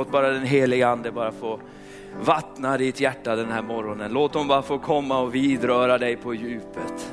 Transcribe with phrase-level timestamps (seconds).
[0.00, 1.60] Låt bara den heliga ande bara få
[2.24, 4.12] vattna ditt hjärta den här morgonen.
[4.12, 7.12] Låt dem bara få komma och vidröra dig på djupet.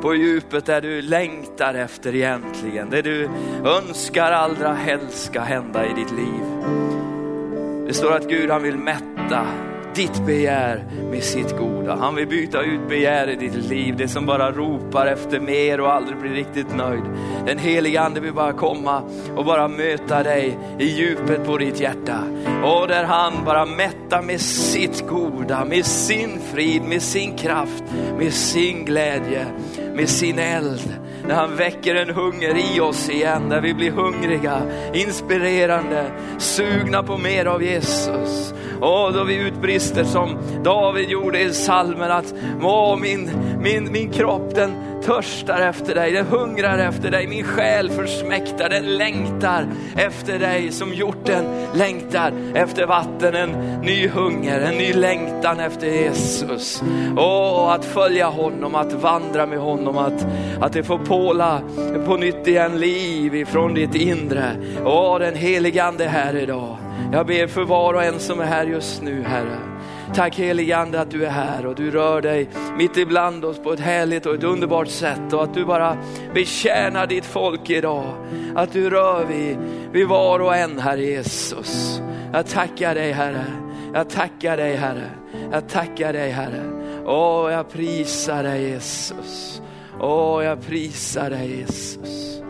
[0.00, 3.28] På djupet där du längtar efter egentligen, det du
[3.64, 6.42] önskar allra helst ska hända i ditt liv.
[7.86, 9.46] Det står att Gud han vill mätta
[9.98, 11.96] ditt begär med sitt goda.
[11.96, 15.92] Han vill byta ut begär i ditt liv, det som bara ropar efter mer och
[15.92, 17.02] aldrig blir riktigt nöjd.
[17.46, 19.02] Den heliga ande vill bara komma
[19.36, 22.18] och bara möta dig i djupet på ditt hjärta.
[22.64, 27.84] Och där han bara mättar med sitt goda, med sin frid, med sin kraft,
[28.18, 29.46] med sin glädje,
[29.94, 30.94] med sin eld
[31.28, 34.62] när han väcker en hunger i oss igen, där vi blir hungriga,
[34.94, 38.54] inspirerande, sugna på mer av Jesus.
[38.80, 44.54] Och då vi utbrister som David gjorde i salmen att Åh, min, min, min kropp
[44.54, 50.72] den törstar efter dig, den hungrar efter dig, min själ försmäktar, den längtar efter dig
[50.72, 56.82] som hjorten längtar efter vatten, en ny hunger, en ny längtan efter Jesus.
[57.16, 60.26] Åh, att följa honom, att vandra med honom, att,
[60.60, 61.60] att det får påla
[62.06, 64.50] på nytt igen liv ifrån ditt inre.
[64.84, 66.76] Åh, den helige Ande här idag.
[67.12, 69.58] Jag ber för var och en som är här just nu, Herre.
[70.14, 73.72] Tack helige Ande att du är här och du rör dig mitt ibland oss på
[73.72, 75.96] ett härligt och ett underbart sätt och att du bara
[76.34, 78.04] betjänar ditt folk idag.
[78.54, 79.58] Att du rör vid,
[79.92, 82.00] vid var och en, Herre Jesus.
[82.32, 83.44] Jag tackar dig Herre.
[83.94, 85.10] Jag tackar dig Herre.
[85.52, 86.62] Jag tackar dig Herre.
[87.06, 89.62] Åh, jag prisar dig Jesus.
[90.00, 92.42] Åh, jag prisar dig Jesus.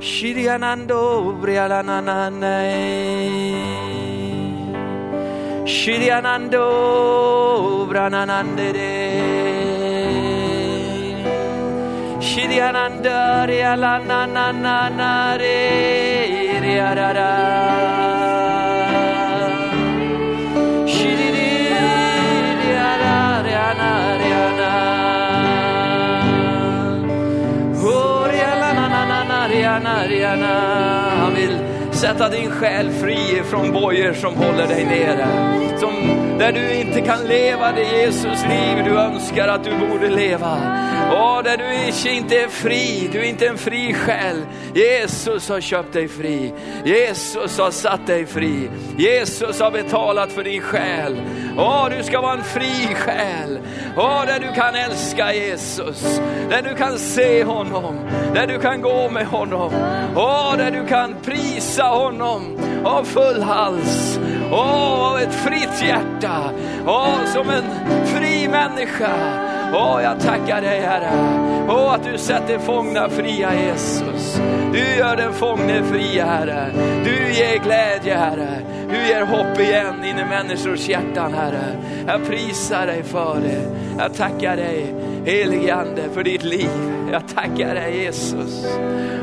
[0.00, 4.15] Shirianando brialanananai.
[5.66, 6.64] Shirianando
[7.88, 8.94] brananandere.
[12.20, 15.58] Shiriananda rialanananare
[16.62, 17.32] riarara.
[20.86, 21.50] Shiriri
[22.62, 23.16] riara
[23.46, 23.90] riana
[24.22, 24.70] riana.
[27.82, 31.05] Oh, rialananana riana riana.
[31.96, 35.26] Sätta din själ fri från bojor som håller dig nere.
[35.80, 35.94] Som,
[36.38, 40.52] där du inte kan leva det Jesus liv du önskar att du borde leva.
[41.10, 44.42] Och där du inte är fri, du är inte en fri själ.
[44.74, 46.52] Jesus har köpt dig fri.
[46.84, 48.70] Jesus har satt dig fri.
[48.98, 51.22] Jesus har betalat för din själ.
[51.58, 53.58] Åh, du ska vara en fri själ.
[53.96, 56.20] Åh, där du kan älska Jesus.
[56.50, 57.98] Där du kan se honom.
[58.34, 59.72] Där du kan gå med honom.
[60.16, 64.18] Åh, där du kan prisa honom av full hals.
[64.52, 66.50] Åh, av ett fritt hjärta.
[66.86, 67.64] Åh, som en
[68.06, 69.12] fri människa.
[69.74, 71.10] Åh, jag tackar dig Herre.
[71.68, 74.40] Åh, att du sätter fångna fria Jesus.
[74.72, 76.66] Du gör den fångne fri Herre.
[77.04, 78.58] Du ger glädje Herre.
[78.90, 81.76] Du ger hopp igen in i människors hjärtan Herre.
[82.06, 83.62] Jag prisar dig för det.
[83.98, 84.94] Jag tackar dig
[85.26, 86.70] helige Ande för ditt liv.
[87.12, 88.66] Jag tackar dig Jesus.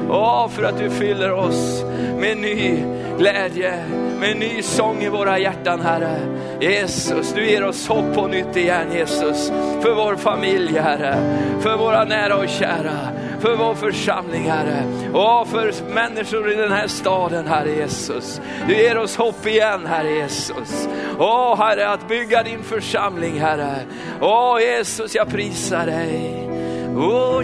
[0.09, 1.83] Åh, för att du fyller oss
[2.19, 2.83] med ny
[3.17, 3.85] glädje,
[4.19, 6.17] med ny sång i våra hjärtan Herre.
[6.61, 9.49] Jesus, du ger oss hopp på nytt igen Jesus.
[9.81, 11.15] För vår familj Herre,
[11.61, 12.97] för våra nära och kära,
[13.43, 14.83] för vår församling Herre.
[15.13, 18.41] Och för människor i den här staden Herre Jesus.
[18.67, 20.87] Du ger oss hopp igen Herre Jesus.
[21.19, 23.75] Åh Herre, att bygga din församling Herre.
[24.21, 26.49] Åh Jesus, jag prisar dig.
[26.95, 27.41] Åh.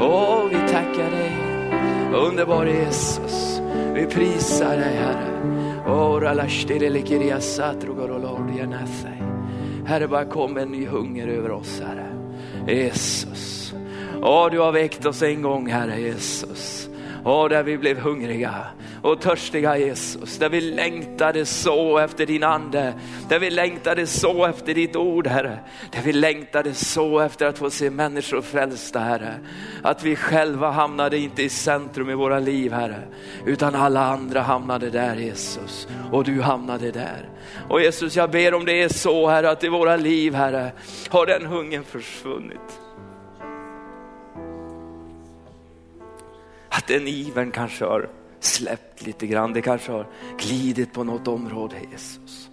[0.00, 1.32] Åh, vi tackar dig.
[2.14, 3.60] Underbar Jesus.
[3.94, 5.26] Vi prisar dig Herre.
[9.86, 12.09] Herre, bara kom en ny hunger över oss Herre.
[12.74, 13.74] Jesus.
[14.22, 16.89] Åh, du har väckt oss en gång Herre Jesus.
[17.24, 18.54] Åh, där vi blev hungriga
[19.02, 20.38] och törstiga Jesus.
[20.38, 22.94] Där vi längtade så efter din ande.
[23.28, 25.58] Där vi längtade så efter ditt ord Herre.
[25.92, 29.34] Där vi längtade så efter att få se människor frälsta Herre.
[29.82, 33.02] Att vi själva hamnade inte i centrum i våra liv Herre.
[33.46, 35.88] Utan alla andra hamnade där Jesus.
[36.12, 37.28] Och du hamnade där.
[37.68, 40.72] Och Jesus jag ber om det är så Herre att i våra liv Herre
[41.08, 42.80] har den hungern försvunnit.
[46.70, 48.08] Att den ivern kanske har
[48.40, 49.52] släppt lite grann.
[49.52, 50.06] Det kanske har
[50.38, 52.50] glidit på något område Jesus.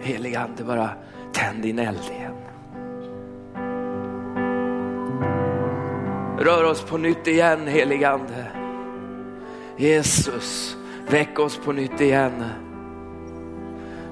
[0.00, 0.90] Heliga Ande bara
[1.32, 2.34] tänd din eld igen.
[6.38, 8.46] Rör oss på nytt igen heliga Ande.
[9.76, 10.76] Jesus,
[11.08, 12.44] väck oss på nytt igen.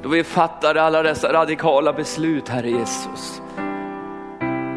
[0.02, 3.42] Då vi fattade alla dessa radikala beslut, Herre Jesus.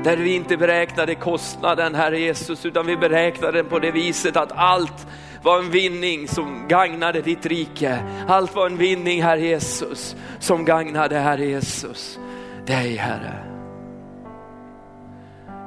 [0.03, 4.51] Där vi inte beräknade kostnaden, Herre Jesus, utan vi beräknade den på det viset att
[4.51, 5.07] allt
[5.43, 7.99] var en vinning som gagnade ditt rike.
[8.27, 12.19] Allt var en vinning, Herre Jesus, som gagnade, Herre Jesus,
[12.65, 13.45] dig, Herre.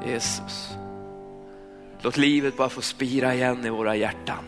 [0.07, 0.77] Jesus,
[2.01, 4.45] låt livet bara få spira igen i våra hjärtan.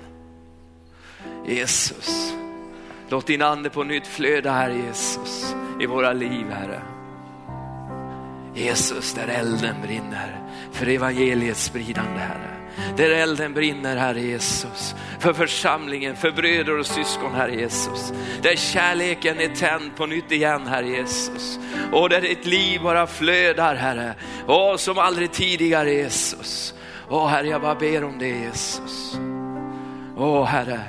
[1.47, 2.35] Jesus,
[3.11, 6.81] låt din ande på nytt flöda, Herre Jesus, i våra liv, Herre.
[8.55, 10.41] Jesus, där elden brinner
[10.73, 12.51] för evangeliets spridande, Herre.
[12.97, 18.13] Där elden brinner, Herre Jesus, för församlingen, för bröder och syskon, Herre Jesus.
[18.43, 21.59] Där kärleken är tänd på nytt igen, Herre Jesus.
[21.93, 24.15] Och där ditt liv bara flödar, Herre.
[24.47, 26.75] Åh, som aldrig tidigare, Jesus.
[27.09, 29.19] Åh, Herre, jag bara ber om det, Jesus.
[30.17, 30.81] Åh, Herre,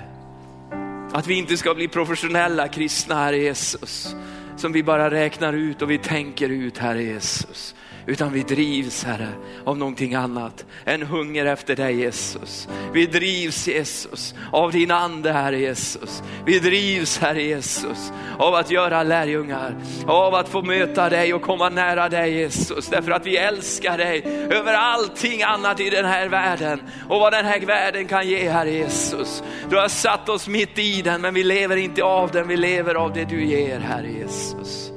[1.13, 4.15] att vi inte ska bli professionella kristna, Herre Jesus
[4.61, 7.75] som vi bara räknar ut och vi tänker ut, Herre Jesus.
[8.05, 9.27] Utan vi drivs, Herre,
[9.65, 10.65] av någonting annat.
[10.85, 12.67] än hunger efter dig, Jesus.
[12.93, 16.23] Vi drivs, Jesus, av din ande, Herre Jesus.
[16.45, 19.75] Vi drivs, Herre Jesus, av att göra lärjungar.
[20.07, 22.87] Av att få möta dig och komma nära dig, Jesus.
[22.87, 26.81] Därför att vi älskar dig över allting annat i den här världen.
[27.09, 29.43] Och vad den här världen kan ge, Herre Jesus.
[29.69, 32.47] Du har satt oss mitt i den, men vi lever inte av den.
[32.47, 34.91] Vi lever av det du ger, Herre Jesus.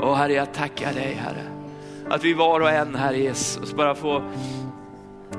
[0.00, 1.59] Och Herre, jag tackar dig, Herre.
[2.10, 4.22] Att vi var och en, Herre Jesus, bara får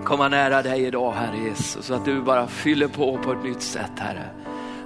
[0.03, 1.85] komma nära dig idag, Herre Jesus.
[1.85, 4.25] Så att du bara fyller på på ett nytt sätt, Herre.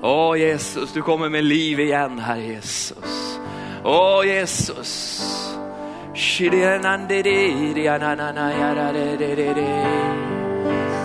[0.01, 3.39] Åh Jesus, du kommer med liv igen, Herre Jesus.
[3.83, 5.31] Åh Jesus.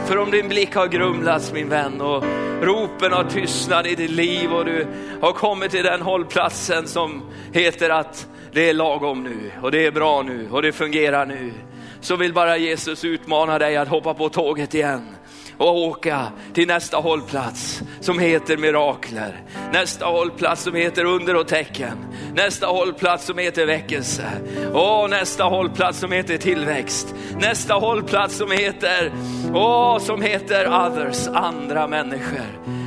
[0.07, 2.25] För om din blick har grumlats min vän och
[2.63, 4.87] ropen har tystnat i ditt liv och du
[5.21, 7.23] har kommit till den hållplatsen som
[7.53, 11.53] heter att det är lagom nu och det är bra nu och det fungerar nu.
[12.01, 15.17] Så vill bara Jesus utmana dig att hoppa på tåget igen
[15.61, 19.41] och åka till nästa hållplats som heter mirakler.
[19.73, 21.99] Nästa hållplats som heter under och tecken.
[22.35, 24.25] Nästa hållplats som heter väckelse.
[24.73, 27.15] Och nästa hållplats som heter tillväxt.
[27.41, 29.13] Nästa hållplats som heter,
[29.55, 32.47] åh, som heter others, andra människor.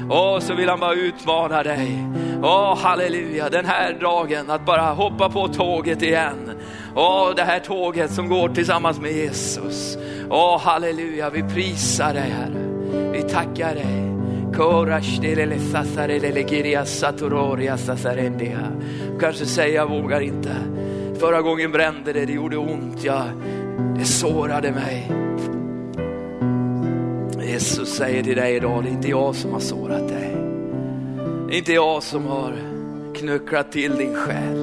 [0.10, 2.04] Åh, så vill han bara utmana dig.
[2.46, 6.52] Åh, halleluja, den här dagen att bara hoppa på tåget igen.
[6.96, 9.98] Åh, det här tåget som går tillsammans med Jesus.
[10.30, 13.12] Åh, halleluja, vi prisar dig Herre.
[13.12, 14.14] Vi tackar dig.
[19.20, 20.56] Kanske säger jag vågar inte.
[21.20, 23.24] Förra gången brände det, det gjorde ont, ja,
[23.98, 25.12] det sårade mig.
[27.48, 30.43] Jesus säger till dig idag, det är inte jag som har sårat dig.
[31.54, 32.54] Det är inte jag som har
[33.16, 34.58] knucklat till din själ,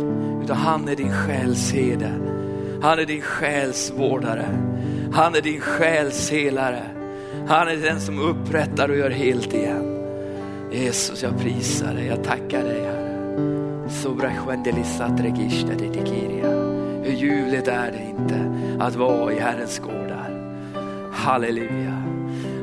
[0.44, 2.12] utan han är din själsherde.
[2.82, 4.46] Han är din själs vårdare.
[5.12, 6.82] Han är din själs helare.
[7.48, 10.06] Han är den som upprättar och gör helt igen.
[10.72, 13.88] Jesus, jag prisar dig, jag tackar dig Herre.
[17.04, 20.54] Hur ljuvligt är det inte att vara i Herrens gårdar.
[21.12, 22.09] Halleluja.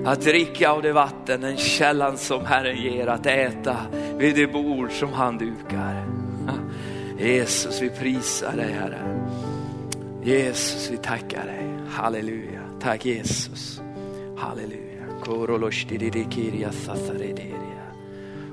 [0.06, 3.77] Att dricka av det vatten, den källan som Herren ger, att äta
[4.18, 6.06] vid det bord som han dukar.
[7.20, 9.27] Jesus, vi prisar dig Herre.
[10.24, 11.68] Jesus, vi tackar dig.
[11.89, 12.62] Halleluja.
[12.80, 13.82] Tack Jesus.
[14.38, 15.04] Halleluja.
[15.24, 17.92] Koroloshtididikirya sasarederia.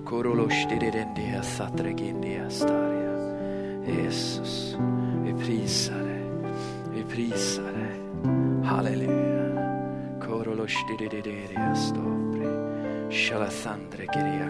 [0.05, 3.15] Koroloshtididindia satregindia staria.
[3.87, 4.77] Jesus,
[5.25, 6.53] vi prisar dig.
[6.95, 8.01] Vi prisar dig.
[8.65, 9.54] Halleluja.
[10.45, 12.47] Koroloshtidididria stopri.
[13.11, 14.49] Shalasandre kiria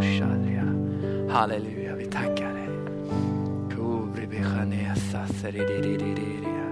[0.00, 0.66] shadria.
[1.28, 2.68] Halleluja, vi tackar dig.
[3.70, 6.66] Kubri bechanea sasarededederia.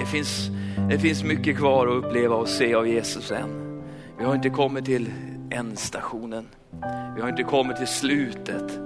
[0.00, 0.50] Det finns,
[0.90, 3.82] det finns mycket kvar att uppleva och se av Jesus än.
[4.18, 5.10] Vi har inte kommit till
[5.50, 6.48] ändstationen.
[7.16, 8.80] Vi har inte kommit till slutet.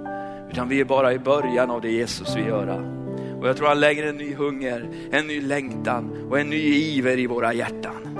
[0.51, 3.02] Utan vi är bara i början av det Jesus vill göra.
[3.43, 7.19] Och jag tror han lägger en ny hunger, en ny längtan och en ny iver
[7.19, 8.17] i våra hjärtan.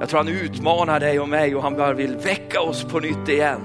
[0.00, 3.28] Jag tror han utmanar dig och mig och han bara vill väcka oss på nytt
[3.28, 3.60] igen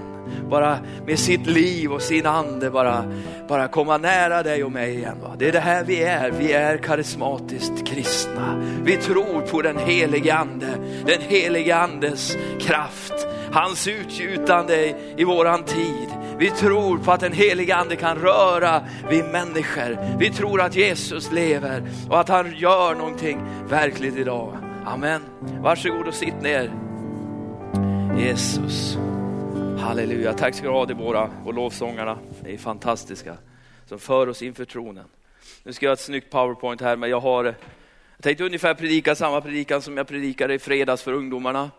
[0.49, 3.03] bara med sitt liv och sin ande bara,
[3.49, 5.17] bara komma nära dig och mig igen.
[5.23, 5.35] Va?
[5.37, 8.63] Det är det här vi är, vi är karismatiskt kristna.
[8.83, 10.67] Vi tror på den helige ande,
[11.05, 16.16] den helige andes kraft, hans utgjutande i våran tid.
[16.39, 20.17] Vi tror på att den helige ande kan röra vid människor.
[20.19, 24.57] Vi tror att Jesus lever och att han gör någonting verkligt idag.
[24.85, 25.21] Amen.
[25.59, 26.71] Varsågod och sitt ner.
[28.17, 28.97] Jesus.
[29.79, 32.17] Halleluja, tack ska du ha Deborah och lovsångarna.
[32.43, 33.37] Ni är fantastiska
[33.85, 35.05] som för oss inför tronen.
[35.63, 37.55] Nu ska jag ha ett snyggt powerpoint här, men jag har jag
[38.23, 41.71] tänkte ungefär predika samma predikan som jag predikade i fredags för ungdomarna.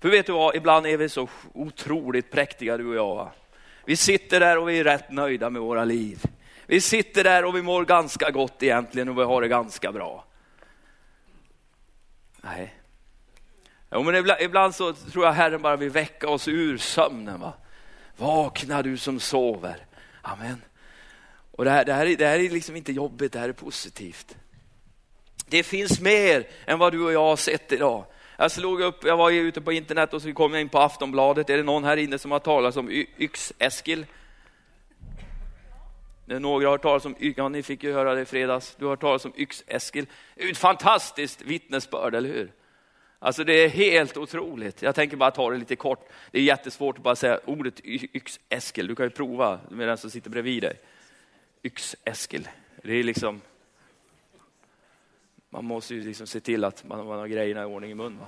[0.00, 3.14] För vet du vad, ibland är vi så otroligt präktiga du och jag.
[3.14, 3.32] Va?
[3.84, 6.22] Vi sitter där och vi är rätt nöjda med våra liv.
[6.66, 10.24] Vi sitter där och vi mår ganska gott egentligen och vi har det ganska bra.
[12.42, 12.74] Nej.
[13.90, 17.40] Jo, men ibland, ibland så tror jag Herren bara vill väcka oss ur sömnen.
[17.40, 17.52] Va?
[18.16, 19.86] Vakna du som sover.
[20.22, 20.62] Amen.
[21.52, 23.52] Och det här, det, här är, det här är liksom inte jobbigt, det här är
[23.52, 24.36] positivt.
[25.46, 28.04] Det finns mer än vad du och jag har sett idag.
[28.36, 31.50] Jag slog upp, jag var ute på internet och så kom jag in på Aftonbladet.
[31.50, 34.06] Är det någon här inne som har talat om Yx-Eskil?
[36.26, 39.24] Några har talat om, ja ni fick ju höra det i fredags, du har talat
[39.24, 40.06] om Yx-Eskil.
[40.36, 42.52] Ett fantastiskt vittnesbörd, eller hur?
[43.18, 44.82] Alltså det är helt otroligt.
[44.82, 46.08] Jag tänker bara ta det lite kort.
[46.30, 48.86] Det är jättesvårt att bara säga ordet Yx-Eskil.
[48.86, 50.80] Du kan ju prova med den som sitter bredvid dig.
[51.62, 52.48] Yx-Eskil.
[52.82, 53.40] Det är liksom
[55.52, 58.18] man måste ju liksom se till att man, man har grejerna i ordning i mun.
[58.18, 58.26] Va?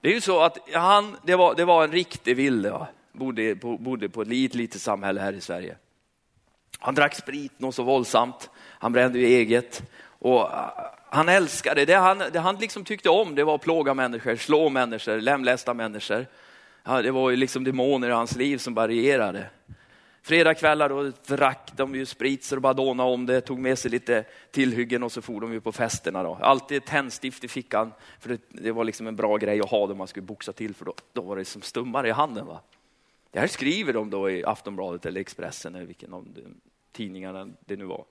[0.00, 2.86] Det är ju så att han, det var, det var en riktig vilde, va?
[3.12, 5.76] Bodde, på, bodde på ett litet, litet samhälle här i Sverige.
[6.78, 9.82] Han drack sprit något så våldsamt, han brände ju eget
[10.18, 10.70] och äh,
[11.10, 11.94] han älskade det.
[11.94, 16.26] Han, det han liksom tyckte om det var att plåga människor, slå människor, lemlästa människor.
[16.84, 19.46] Ja, det var ju liksom demoner i hans liv som varierade.
[20.26, 23.90] Fredagkvällar då drack de ju sprit så det bara dånade om det, tog med sig
[23.90, 26.22] lite tillhyggen och så for de ju på festerna.
[26.22, 26.34] Då.
[26.34, 29.94] Alltid tändstift i fickan, för det, det, var liksom en bra grej att ha det
[29.94, 32.46] man skulle boxa till, för då, då var det som stummare i handen.
[32.46, 32.60] Va?
[33.30, 36.26] Det här skriver de då i Aftonbladet eller Expressen eller vilken av
[36.92, 38.04] tidningarna det nu var.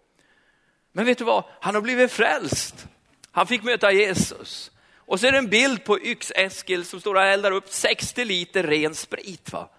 [0.91, 2.87] Men vet du vad, han har blivit frälst.
[3.31, 4.71] Han fick möta Jesus.
[4.95, 8.63] Och så är det en bild på Yx-Eskil som står och eldar upp 60 liter
[8.63, 9.53] ren sprit.
[9.53, 9.69] Va?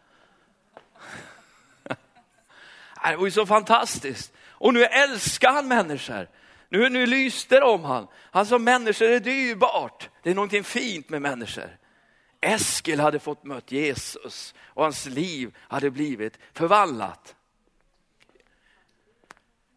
[3.10, 4.32] Det var ju så fantastiskt.
[4.48, 6.28] Och nu älskar han människor.
[6.68, 8.06] Nu, nu lyste det om han.
[8.14, 10.10] Han sa människor är dyrbart.
[10.22, 11.76] Det är någonting fint med människor.
[12.40, 17.34] Eskil hade fått mött Jesus och hans liv hade blivit förvandlat.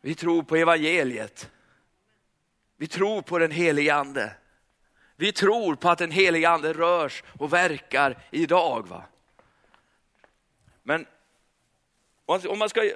[0.01, 1.49] Vi tror på evangeliet.
[2.77, 4.31] Vi tror på den helige ande.
[5.15, 8.87] Vi tror på att den helige ande rörs och verkar idag.
[8.87, 9.03] Va?
[10.83, 11.05] Men
[12.29, 12.91] om man ska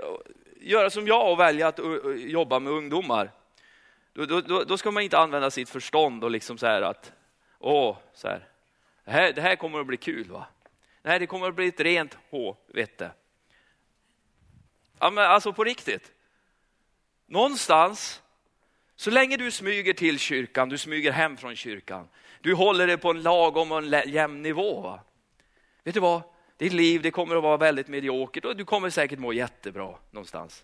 [0.59, 3.31] göra som jag och välja att uh, uh, jobba med ungdomar,
[4.13, 7.11] då, då, då ska man inte använda sitt förstånd och liksom så här att,
[7.59, 8.47] åh, så här,
[9.05, 10.45] det här, det här kommer att bli kul va?
[11.01, 13.11] Nej, det kommer att bli ett rent H-vette.
[14.99, 16.11] Ja, men alltså på riktigt.
[17.25, 18.21] Någonstans,
[18.95, 22.07] så länge du smyger till kyrkan, du smyger hem från kyrkan,
[22.41, 24.81] du håller det på en lagom och en jämn nivå.
[24.81, 24.99] Va?
[25.83, 26.21] Vet du vad?
[26.57, 30.63] Ditt liv det kommer att vara väldigt mediokert och du kommer säkert må jättebra någonstans.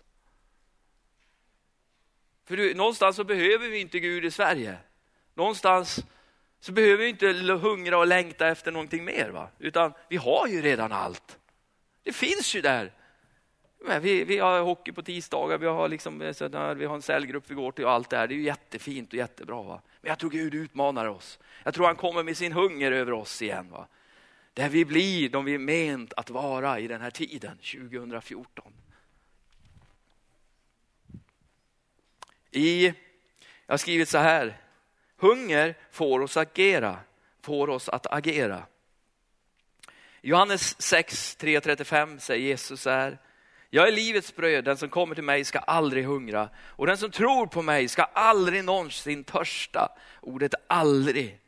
[2.44, 4.76] För du, någonstans så behöver vi inte Gud i Sverige.
[5.34, 6.04] Någonstans
[6.60, 9.30] så behöver vi inte hungra och längta efter någonting mer.
[9.30, 9.48] Va?
[9.58, 11.38] Utan vi har ju redan allt.
[12.02, 12.92] Det finns ju där.
[13.84, 17.44] Men vi, vi har hockey på tisdagar, vi har, liksom, eh, vi har en cellgrupp
[17.46, 18.26] vi går till och allt det här.
[18.26, 19.62] Det är ju jättefint och jättebra.
[19.62, 19.82] Va?
[20.00, 21.38] Men jag tror Gud utmanar oss.
[21.64, 23.70] Jag tror han kommer med sin hunger över oss igen.
[23.70, 23.86] Va?
[24.54, 28.72] Där vi blir de vi är ment att vara i den här tiden, 2014.
[32.50, 32.86] I,
[33.66, 34.60] jag har skrivit så här,
[35.16, 36.98] hunger får oss att agera,
[37.42, 38.66] får oss att agera.
[40.22, 43.18] Johannes 6, 3.35 säger Jesus så här,
[43.70, 47.10] jag är livets bröd, den som kommer till mig ska aldrig hungra och den som
[47.10, 49.88] tror på mig ska aldrig någonsin törsta.
[50.20, 51.39] Ordet aldrig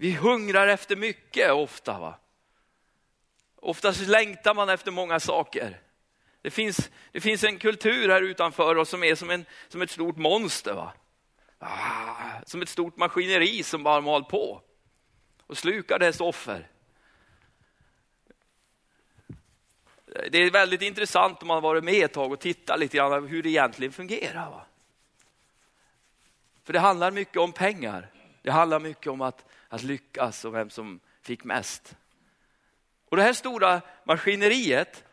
[0.00, 1.98] Vi hungrar efter mycket ofta.
[1.98, 2.14] Va?
[3.56, 5.80] Oftast längtar man efter många saker.
[6.42, 9.90] Det finns, det finns en kultur här utanför oss som är som, en, som ett
[9.90, 10.74] stort monster.
[10.74, 10.92] Va?
[11.58, 14.62] Ah, som ett stort maskineri som bara mal på
[15.46, 16.68] och slukar dess offer.
[20.30, 23.42] Det är väldigt intressant om man varit med ett tag och tittat lite grann hur
[23.42, 24.50] det egentligen fungerar.
[24.50, 24.66] Va?
[26.64, 28.10] För det handlar mycket om pengar.
[28.42, 31.96] Det handlar mycket om att att lyckas och vem som fick mest.
[33.08, 35.04] Och det här stora maskineriet,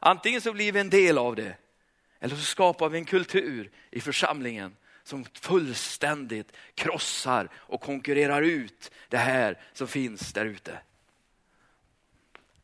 [0.00, 1.56] antingen så blir vi en del av det
[2.20, 9.16] eller så skapar vi en kultur i församlingen som fullständigt krossar och konkurrerar ut det
[9.16, 10.78] här som finns där ute.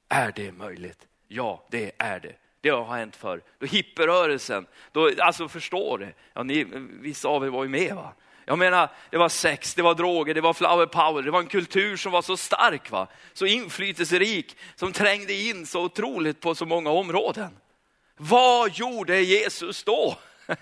[0.08, 1.06] Är det möjligt?
[1.28, 2.36] Ja, det är det.
[2.60, 3.42] Det har hänt förr.
[3.58, 6.12] Då hipperörelsen, då, alltså förstår det.
[6.32, 6.64] Ja, ni,
[7.00, 8.12] vissa av er var ju med va?
[8.44, 11.46] Jag menar, det var sex, det var droger, det var flower power, det var en
[11.46, 13.06] kultur som var så stark, va?
[13.32, 17.56] så inflytelserik, som trängde in så otroligt på så många områden.
[18.16, 20.18] Vad gjorde Jesus då?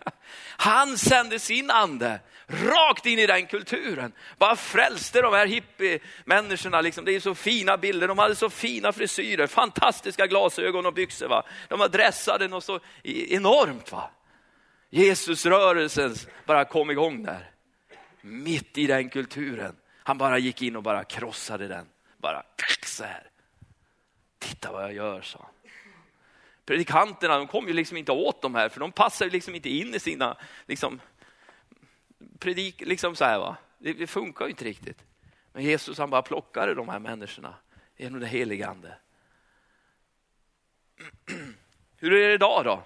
[0.56, 4.12] Han sände sin ande rakt in i den kulturen.
[4.38, 6.80] Bara frälste de här hippie-människorna.
[6.80, 7.04] Liksom.
[7.04, 11.28] Det är så fina bilder, de hade så fina frisyrer, fantastiska glasögon och byxor.
[11.28, 11.42] Va?
[11.68, 13.92] De var dressade något så e-, enormt.
[13.92, 14.10] Va?
[14.90, 16.14] Jesusrörelsen
[16.46, 17.50] bara kom igång där.
[18.22, 19.76] Mitt i den kulturen.
[19.96, 21.86] Han bara gick in och bara krossade den.
[22.16, 22.42] Bara
[22.86, 23.30] så här.
[24.38, 25.52] Titta vad jag gör, sa han
[26.66, 29.68] predikanterna de kom ju liksom inte åt de här, för de passar ju liksom inte
[29.68, 30.36] in i sina
[30.66, 31.00] liksom,
[32.38, 33.56] predik, liksom så här va.
[33.78, 35.04] Det, det funkar ju inte riktigt.
[35.52, 37.54] Men Jesus han bara plockade de här människorna
[37.96, 38.96] genom det helige ande.
[41.96, 42.82] Hur är det idag då?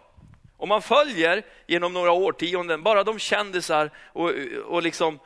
[0.56, 4.30] Om man följer genom några årtionden, bara de kändisar och,
[4.64, 5.18] och liksom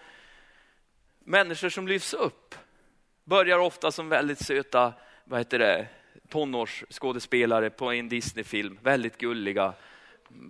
[1.19, 2.55] människor som lyfts upp,
[3.25, 4.93] börjar ofta som väldigt söta,
[5.25, 5.87] vad heter det,
[6.29, 9.73] tonårsskådespelare på en Disneyfilm, väldigt gulliga.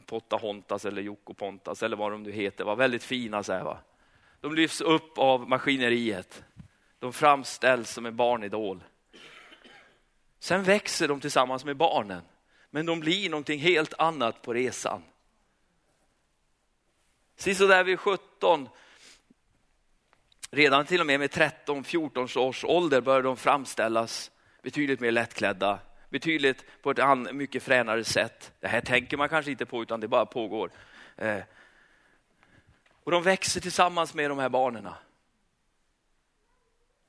[0.06, 3.42] Pottahontas eller Jocko Pontas eller vad de nu heter, var väldigt fina.
[3.42, 3.78] Så här, va?
[4.40, 6.44] De lyfts upp av maskineriet.
[6.98, 8.84] De framställs som en barnidol.
[10.38, 12.22] Sen växer de tillsammans med barnen,
[12.70, 15.02] men de blir någonting helt annat på resan.
[17.36, 18.68] Sist där vid 17,
[20.50, 24.30] redan till och med med 13-14 års ålder börjar de framställas
[24.62, 28.52] betydligt mer lättklädda, betydligt på ett mycket fränare sätt.
[28.60, 30.70] Det här tänker man kanske inte på utan det bara pågår.
[31.16, 31.42] Eh.
[33.04, 34.88] Och de växer tillsammans med de här barnen.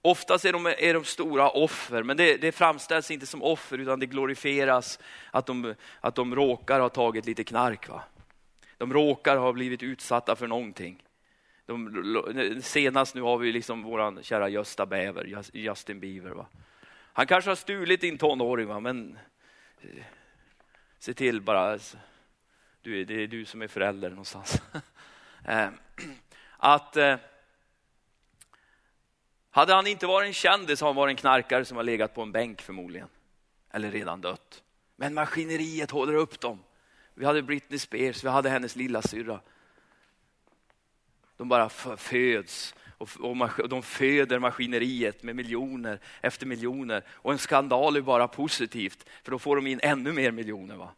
[0.02, 4.00] Oftast är de, är de stora offer, men det, det framställs inte som offer utan
[4.00, 5.00] det glorifieras
[5.32, 7.90] att de, att de råkar ha tagit lite knark.
[7.90, 8.04] Va?
[8.78, 11.04] De råkar ha blivit utsatta för någonting.
[11.66, 16.30] De, senast nu har vi liksom vår kära Gösta Bäver, Justin Bieber.
[16.30, 16.46] Va?
[17.14, 18.80] Han kanske har stulit din tonåring, va?
[18.80, 19.18] men
[19.82, 20.04] eh,
[21.00, 21.98] se till bara, alltså.
[22.82, 24.62] du, det är du som är förälder någonstans.
[25.46, 25.70] Eh,
[26.58, 27.16] att eh,
[29.52, 32.22] hade han inte varit en kändis har han varit en knarkare som har legat på
[32.22, 33.08] en bänk förmodligen.
[33.72, 34.64] Eller redan dött.
[34.96, 36.64] Men maskineriet håller upp dem.
[37.14, 39.40] Vi hade Britney Spears, vi hade hennes lilla syrra.
[41.38, 43.10] De bara föds och,
[43.60, 47.04] och de föder maskineriet med miljoner efter miljoner.
[47.10, 50.76] Och en skandal är bara positivt, för då får de in ännu mer miljoner.
[50.76, 50.92] Va?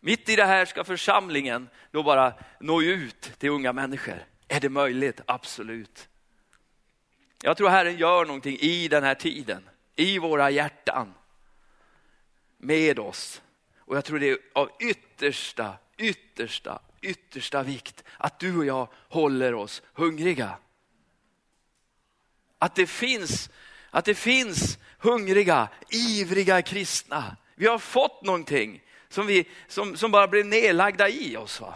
[0.00, 4.24] Mitt i det här ska församlingen då bara nå ut till unga människor.
[4.48, 5.20] Är det möjligt?
[5.26, 6.08] Absolut.
[7.42, 11.14] Jag tror Herren gör någonting i den här tiden, i våra hjärtan,
[12.58, 13.42] med oss.
[13.78, 19.54] Och jag tror det är av yttersta, yttersta, yttersta vikt att du och jag håller
[19.54, 20.58] oss hungriga.
[22.58, 23.50] Att det finns,
[23.90, 27.36] att det finns hungriga, ivriga kristna.
[27.54, 31.60] Vi har fått någonting som, vi, som, som bara blev nedlagda i oss.
[31.60, 31.74] Va?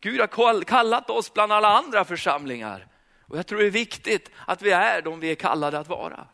[0.00, 2.86] Gud har kallat oss bland alla andra församlingar.
[3.32, 6.26] Och jag tror det är viktigt att vi är de vi är kallade att vara.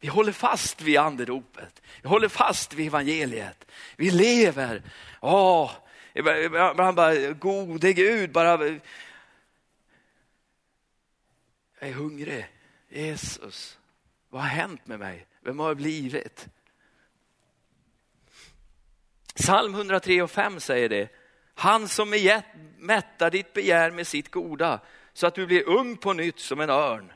[0.00, 1.82] Vi håller fast vid andedopet.
[2.02, 3.70] Vi håller fast vid evangeliet.
[3.96, 4.82] Vi lever.
[5.20, 5.72] Åh,
[6.14, 8.64] ibland bara, gode Gud, bara...
[11.78, 12.46] Jag är hungrig.
[12.88, 13.78] Jesus,
[14.28, 15.26] vad har hänt med mig?
[15.40, 16.48] Vem har jag blivit?
[19.34, 21.08] Psalm 103 och 5 säger det.
[21.58, 22.10] Han som
[22.78, 24.80] mättar ditt begär med sitt goda
[25.12, 27.12] så att du blir ung på nytt som en örn.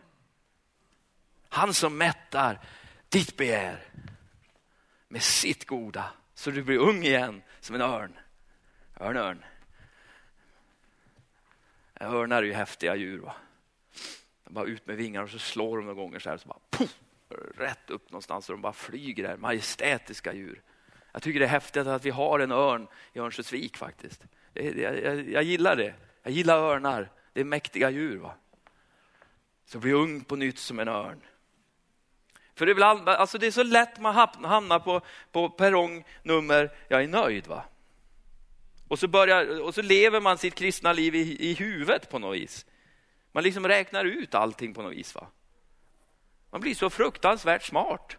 [1.49, 2.61] Han som mättar
[3.09, 3.85] ditt begär
[5.09, 8.19] med sitt goda så du blir ung igen som en örn.
[9.01, 9.45] Örn, örn.
[12.01, 13.19] Örnar är ju häftiga djur.
[13.19, 13.35] Va?
[14.45, 16.59] De bara ut med vingarna och så slår de några gånger så här så bara
[16.71, 16.99] puff,
[17.57, 19.37] rätt upp någonstans och de bara flyger där.
[19.37, 20.63] Majestätiska djur.
[21.13, 24.25] Jag tycker det är häftigt att vi har en örn i Örnsköldsvik faktiskt.
[24.55, 25.95] Jag, jag, jag, gillar det.
[26.23, 27.11] Jag gillar örnar.
[27.33, 28.19] Det är mäktiga djur.
[28.19, 28.35] Va?
[29.65, 31.21] Så bli ung på nytt som en örn.
[32.55, 35.01] För ibland, alltså det är så lätt man hamnar på,
[35.33, 37.47] på perrong nummer, jag är nöjd.
[37.47, 37.65] va.
[38.89, 42.37] Och så, börjar, och så lever man sitt kristna liv i, i huvudet på något
[42.37, 42.67] vis.
[43.33, 45.15] Man liksom räknar ut allting på något vis.
[45.15, 45.27] Va?
[46.51, 48.17] Man blir så fruktansvärt smart.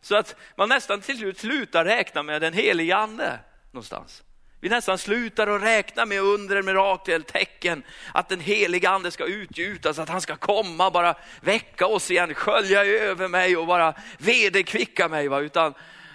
[0.00, 3.38] Så att man nästan till slut slutar räkna med den helige ande
[3.70, 4.22] någonstans.
[4.60, 7.82] Vi nästan slutar att räkna med under, mirakel, tecken,
[8.14, 12.84] att den heliga ande ska utgjutas, att han ska komma, bara väcka oss igen, skölja
[12.84, 15.28] över mig och bara vederkvicka mig.
[15.28, 15.40] Va?
[15.40, 15.74] Utan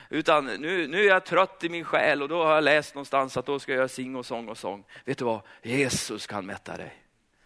[0.10, 3.38] Utan nu, nu är jag trött i min själ och då har jag läst någonstans
[3.38, 4.84] att då ska jag sing och sång och sång.
[5.06, 5.42] Vet du vad?
[5.64, 7.03] Jesus kan mätta dig.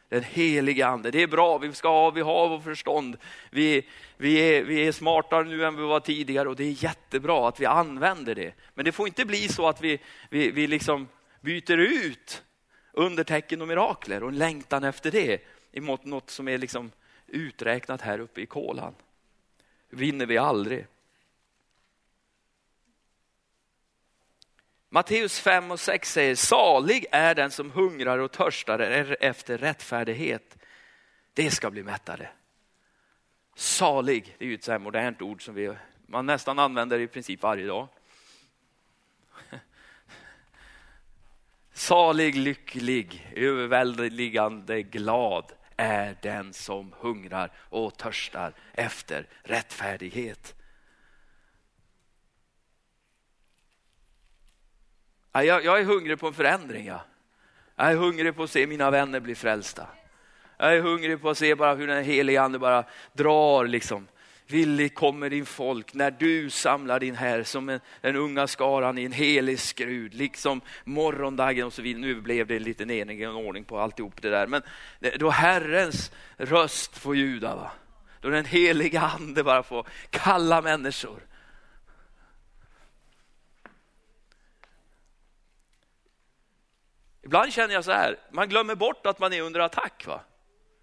[0.10, 1.12] Den helige ande.
[1.12, 3.18] Det är bra, vi ska ha, vi har vår förstånd.
[3.52, 7.48] Vi, vi, är, vi är smartare nu än vi var tidigare och det är jättebra
[7.48, 8.54] att vi använder det.
[8.74, 11.08] Men det får inte bli så att vi, vi, vi liksom
[11.42, 12.44] byter ut
[12.92, 15.42] undertecken och mirakler och en längtan efter det
[15.72, 16.92] emot något som är liksom
[17.28, 18.94] uträknat här uppe i kolan.
[19.90, 20.86] Vinner vi aldrig.
[24.90, 28.80] Matteus 5 och 6 säger, salig är den som hungrar och törstar
[29.20, 30.58] efter rättfärdighet.
[31.34, 32.30] Det ska bli mättade.
[33.56, 35.74] Salig, det är ju ett så modernt ord som vi,
[36.06, 37.88] man nästan använder i princip varje dag.
[41.74, 50.57] Salig, lycklig, överväldigande glad är den som hungrar och törstar efter rättfärdighet.
[55.44, 56.86] Jag, jag är hungrig på en förändring.
[56.86, 57.02] Ja.
[57.76, 59.88] Jag är hungrig på att se mina vänner bli frälsta.
[60.58, 64.08] Jag är hungrig på att se bara hur den helige ande bara drar liksom.
[64.48, 69.04] Villig kommer din folk när du samlar din här som en, den unga skaran i
[69.04, 72.02] en helig skrud, liksom morgondagen och så vidare.
[72.02, 74.48] Nu blev det en liten enig ordning på alltihop det där.
[74.48, 74.62] Men
[75.20, 77.72] då Herrens röst får ljuda, va?
[78.22, 81.20] då den heliga ande bara får kalla människor.
[87.28, 90.06] Ibland känner jag så här, man glömmer bort att man är under attack.
[90.08, 90.22] Va?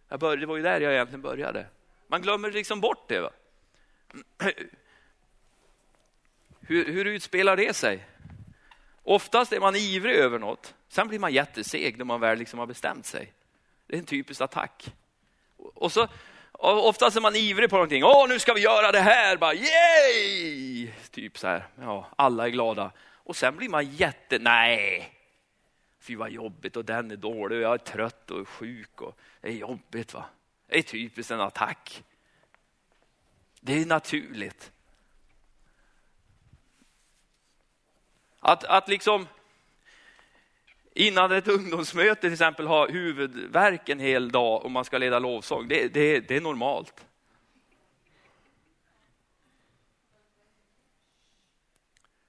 [0.09, 1.67] Jag började, det var ju där jag egentligen började.
[2.07, 3.21] Man glömmer liksom bort det.
[3.21, 3.31] Va?
[6.61, 8.07] Hur, hur utspelar det sig?
[9.03, 12.67] Oftast är man ivrig över något, sen blir man jätteseg när man väl liksom har
[12.67, 13.33] bestämt sig.
[13.87, 14.95] Det är en typisk attack.
[15.57, 16.09] Och så,
[16.53, 18.05] oftast är man ivrig på någonting.
[18.05, 19.37] Åh, nu ska vi göra det här!
[19.37, 20.93] Bara, Yay!
[21.11, 21.67] Typ så här.
[21.81, 22.91] Ja, alla är glada.
[23.13, 24.39] Och sen blir man jätte...
[24.39, 25.14] Nej,
[26.05, 29.49] fy vad jobbigt och den är dålig och jag är trött och sjuk och det
[29.49, 30.15] är jobbigt.
[30.15, 30.25] va.
[30.67, 32.05] Det är typiskt en attack.
[33.61, 34.73] Det är naturligt.
[38.41, 39.27] Att, att liksom
[40.95, 45.69] innan ett ungdomsmöte till exempel ha huvudvärk en hel dag om man ska leda lovsång,
[45.69, 47.05] det, det, det är normalt.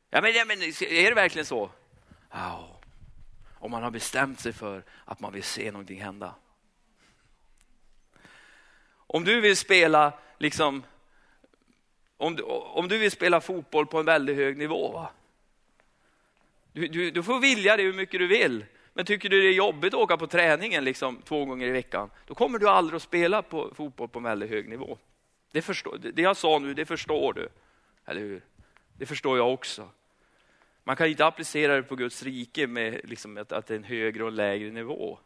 [0.10, 1.70] Ja, men, ja, men är det verkligen så?
[2.32, 2.75] Oh
[3.66, 6.36] om man har bestämt sig för att man vill se någonting hända.
[8.94, 10.84] Om du vill spela liksom,
[12.18, 15.10] om du, om du vill spela fotboll på en väldigt hög nivå, va?
[16.72, 18.66] Du, du, du får vilja det hur mycket du vill.
[18.94, 22.10] Men tycker du det är jobbigt att åka på träningen liksom, två gånger i veckan,
[22.26, 24.98] då kommer du aldrig att spela på fotboll på en väldigt hög nivå.
[25.52, 27.50] Det, förstår, det jag sa nu, det förstår du.
[28.06, 28.42] Eller hur?
[28.98, 29.90] Det förstår jag också.
[30.88, 33.84] Man kan inte applicera det på Guds rike med liksom att, att det är en
[33.84, 35.20] högre och lägre nivå.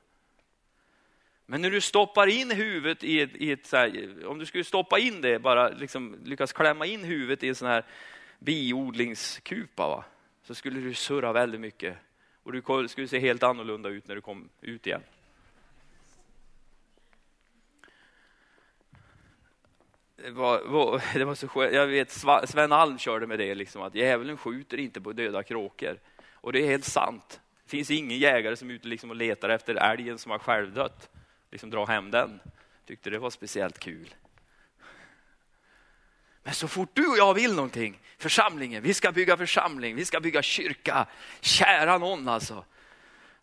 [1.45, 4.99] Men när du stoppar in huvudet i ett, i ett här, om du skulle stoppa
[4.99, 7.85] in det, bara liksom lyckas klämma in huvudet i en sån här
[8.39, 10.05] biodlingskupa, va?
[10.43, 11.97] så skulle du surra väldigt mycket
[12.43, 15.01] och du skulle se helt annorlunda ut när du kom ut igen.
[20.23, 21.73] Det var, det var så skönt.
[21.73, 22.11] Jag vet,
[22.49, 25.99] Sven Alm körde med det, liksom, att djävulen skjuter inte på döda kråkor.
[26.33, 27.41] Och det är helt sant.
[27.63, 31.09] Det finns ingen jägare som är ute liksom och letar efter älgen som har självdött.
[31.51, 32.39] Liksom dra hem den.
[32.87, 34.15] Tyckte det var speciellt kul.
[36.43, 40.19] Men så fort du och jag vill någonting, församlingen, vi ska bygga församling, vi ska
[40.19, 41.07] bygga kyrka.
[41.41, 42.65] Kära någon alltså.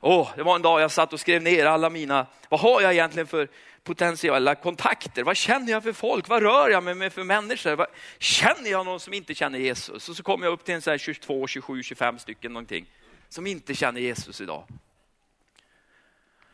[0.00, 2.92] Oh, det var en dag jag satt och skrev ner alla mina, vad har jag
[2.92, 3.48] egentligen för
[3.87, 5.22] potentiella kontakter?
[5.22, 6.29] Vad känner jag för folk?
[6.29, 7.77] Vad rör jag mig med för människor?
[7.77, 7.87] Vad,
[8.18, 10.09] känner jag någon som inte känner Jesus?
[10.09, 12.87] Och så kom jag upp till en så här 22, 27, 25 stycken någonting
[13.29, 14.64] som inte känner Jesus idag.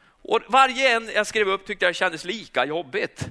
[0.04, 3.28] Och varje en jag skrev upp tyckte jag kändes lika jobbigt.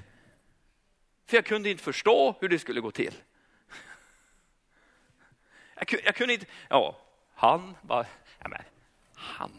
[1.25, 3.13] För jag kunde inte förstå hur det skulle gå till.
[5.75, 7.01] Jag, jag kunde inte, ja,
[7.33, 8.05] han bara,
[8.39, 8.61] ja men,
[9.13, 9.51] han,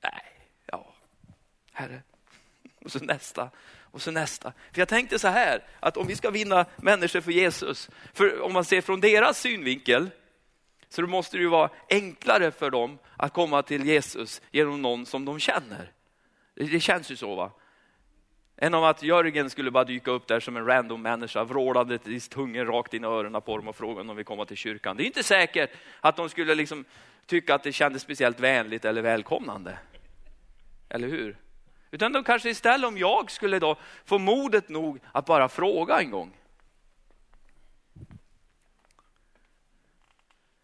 [0.00, 0.22] nej,
[0.66, 0.94] ja,
[1.72, 2.02] herre,
[2.84, 4.52] och så nästa och så nästa.
[4.72, 8.52] För jag tänkte så här, att om vi ska vinna människor för Jesus, för om
[8.52, 10.10] man ser från deras synvinkel,
[10.88, 15.06] så då måste det ju vara enklare för dem att komma till Jesus genom någon
[15.06, 15.92] som de känner.
[16.54, 17.50] Det, det känns ju så va?
[18.56, 22.20] Än om att Jörgen skulle bara dyka upp där som en random människa, vrålande i
[22.20, 24.96] tungen rakt in i öronen på dem och fråga om de vill komma till kyrkan.
[24.96, 25.70] Det är inte säkert
[26.00, 26.84] att de skulle liksom
[27.26, 29.78] tycka att det kändes speciellt vänligt eller välkomnande.
[30.88, 31.36] Eller hur?
[31.94, 36.10] Utan de kanske istället om jag skulle då få modet nog att bara fråga en
[36.10, 36.36] gång.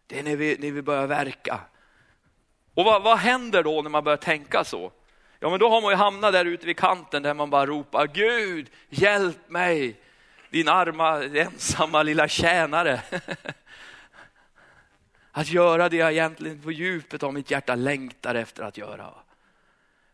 [0.07, 1.59] Det är när vi, när vi börjar verka.
[2.73, 4.91] Och vad, vad händer då när man börjar tänka så?
[5.39, 8.07] Ja, men då har man ju hamnat där ute vid kanten där man bara ropar
[8.07, 10.01] Gud, hjälp mig,
[10.49, 13.01] din arma ensamma lilla tjänare.
[15.31, 19.13] Att göra det jag egentligen på djupet av mitt hjärta längtar efter att göra.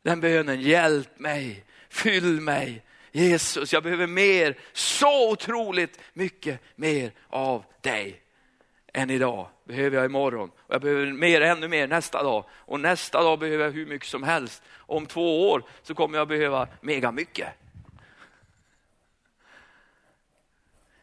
[0.07, 2.83] Den bönen, hjälp mig, fyll mig.
[3.11, 8.21] Jesus, jag behöver mer, så otroligt mycket mer av dig
[8.93, 9.49] än idag.
[9.63, 10.51] Behöver jag imorgon.
[10.57, 12.45] Och jag behöver mer, ännu mer nästa dag.
[12.51, 14.63] Och nästa dag behöver jag hur mycket som helst.
[14.75, 17.47] Om två år så kommer jag behöva mega mycket.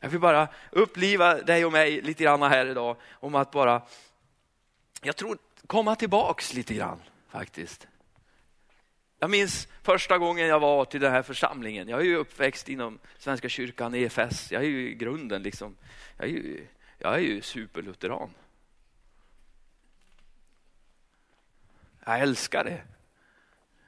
[0.00, 3.82] Jag vill bara uppliva dig och mig lite grann här idag om att bara,
[5.02, 7.86] jag tror komma tillbaks lite grann faktiskt.
[9.18, 11.88] Jag minns första gången jag var till den här församlingen.
[11.88, 14.52] Jag är ju uppväxt inom Svenska kyrkan, EFS.
[14.52, 15.76] Jag är ju i grunden liksom,
[16.16, 16.66] jag är ju,
[16.98, 18.30] jag är ju superlutheran.
[22.04, 22.82] Jag älskar det.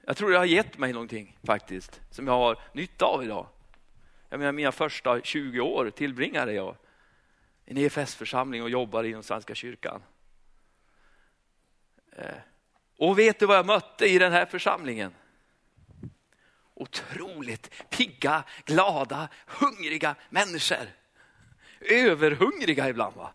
[0.07, 3.47] Jag tror det har gett mig någonting faktiskt, som jag har nytta av idag.
[4.29, 6.77] Jag menar, mina första 20 år tillbringade jag
[7.65, 10.03] i en EFS-församling och jobbade inom Svenska kyrkan.
[12.13, 12.35] Eh,
[12.97, 15.15] och vet du vad jag mötte i den här församlingen?
[16.75, 20.91] Otroligt pigga, glada, hungriga människor.
[21.81, 23.33] Överhungriga ibland va?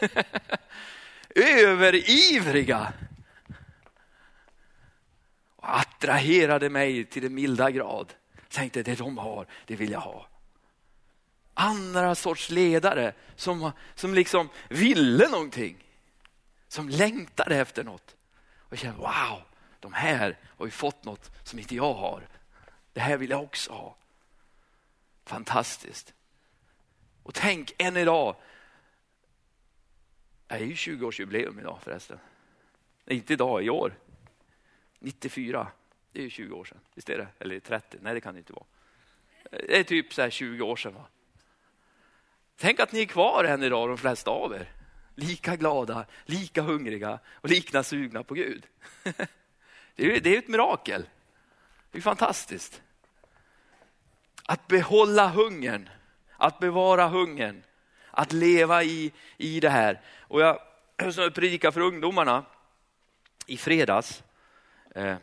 [1.34, 2.92] Överivriga.
[5.56, 8.14] Och attraherade mig till den milda grad.
[8.48, 10.26] Tänkte det de har, det vill jag ha.
[11.54, 15.84] Andra sorts ledare som, som liksom ville någonting.
[16.68, 18.16] Som längtade efter något.
[18.74, 19.42] Och känner wow,
[19.80, 22.28] de här har ju fått något som inte jag har.
[22.92, 23.96] Det här vill jag också ha.
[25.24, 26.14] Fantastiskt.
[27.22, 28.36] Och tänk än idag.
[30.46, 32.18] Det är ju 20-årsjubileum idag förresten.
[33.04, 33.94] Nej, inte idag, i år.
[34.98, 35.68] 94.
[36.12, 36.80] Det är ju 20 år sedan.
[36.94, 37.28] Visst är det?
[37.38, 37.98] Eller 30?
[38.00, 38.66] Nej, det kan det inte vara.
[39.50, 40.94] Det är typ så här 20 år sedan.
[40.94, 41.06] Va?
[42.56, 44.83] Tänk att ni är kvar än idag, de flesta av er.
[45.14, 48.66] Lika glada, lika hungriga och lika sugna på Gud.
[49.96, 51.08] Det är, det är ett mirakel.
[51.90, 52.82] Det är fantastiskt.
[54.44, 55.88] Att behålla hungern,
[56.36, 57.62] att bevara hungern,
[58.10, 60.00] att leva i, i det här.
[60.20, 60.58] Och jag
[61.34, 62.44] predikade för ungdomarna
[63.46, 64.22] i fredags.
[64.94, 65.16] Eh,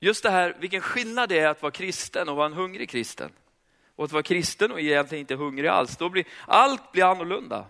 [0.00, 3.32] just det här, vilken skillnad det är att vara kristen och vara en hungrig kristen.
[3.96, 7.66] Och att vara kristen och egentligen inte hungrig alls, då blir allt blir annorlunda.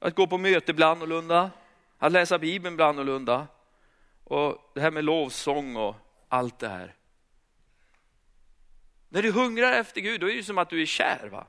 [0.00, 1.50] Att gå på möte blir annorlunda,
[1.98, 3.46] att läsa Bibeln blir annorlunda.
[4.24, 5.96] Och det här med lovsång och
[6.28, 6.94] allt det här.
[9.08, 11.28] När du hungrar efter Gud, då är det som att du är kär.
[11.32, 11.46] va?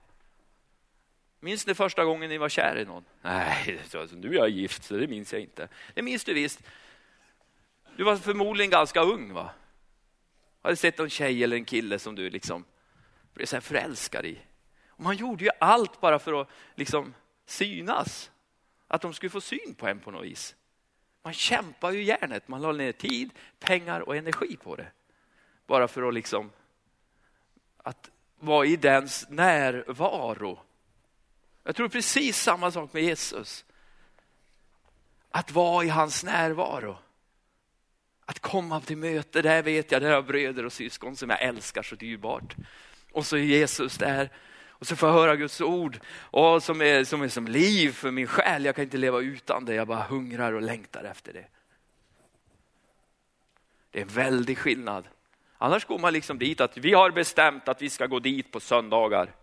[1.40, 3.06] Minns ni första gången ni var kär i någon?
[3.22, 5.68] Nej, alltså, nu är jag gift så det minns jag inte.
[5.94, 6.64] Det minns du visst.
[7.98, 9.52] Du var förmodligen ganska ung va?
[10.62, 12.66] Hade sett en tjej eller en kille som du liksom
[13.34, 14.40] blev så förälskad i.
[14.88, 17.14] Och man gjorde ju allt bara för att liksom
[17.46, 18.32] synas.
[18.92, 20.56] Att de skulle få syn på en på något vis.
[21.24, 24.88] Man kämpar ju järnet, man la ner tid, pengar och energi på det.
[25.68, 26.52] Bara för att liksom
[27.78, 30.60] att vara i dens närvaro.
[31.64, 33.66] Jag tror precis samma sak med Jesus.
[35.30, 36.98] Att vara i hans närvaro.
[38.26, 41.84] Att komma till möte, där vet jag, där har bröder och syskon som jag älskar
[41.84, 42.56] så dyrbart.
[43.12, 44.30] Och så är Jesus där
[44.82, 48.12] och så får jag höra Guds ord och som, är, som är som liv för
[48.12, 48.66] min själ.
[48.66, 51.46] Jag kan inte leva utan det, jag bara hungrar och längtar efter det.
[53.92, 55.08] Det är en väldig skillnad.
[55.58, 58.60] Annars går man liksom dit att vi har bestämt att vi ska gå dit på
[58.60, 59.36] söndagar.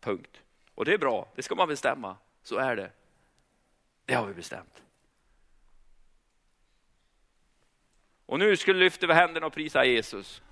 [0.00, 0.40] Punkt.
[0.74, 2.16] Och det är bra, det ska man bestämma.
[2.42, 2.90] Så är det.
[4.04, 4.82] Det har vi bestämt.
[8.26, 10.42] Och nu skulle lyfta vi händerna och prisa Jesus.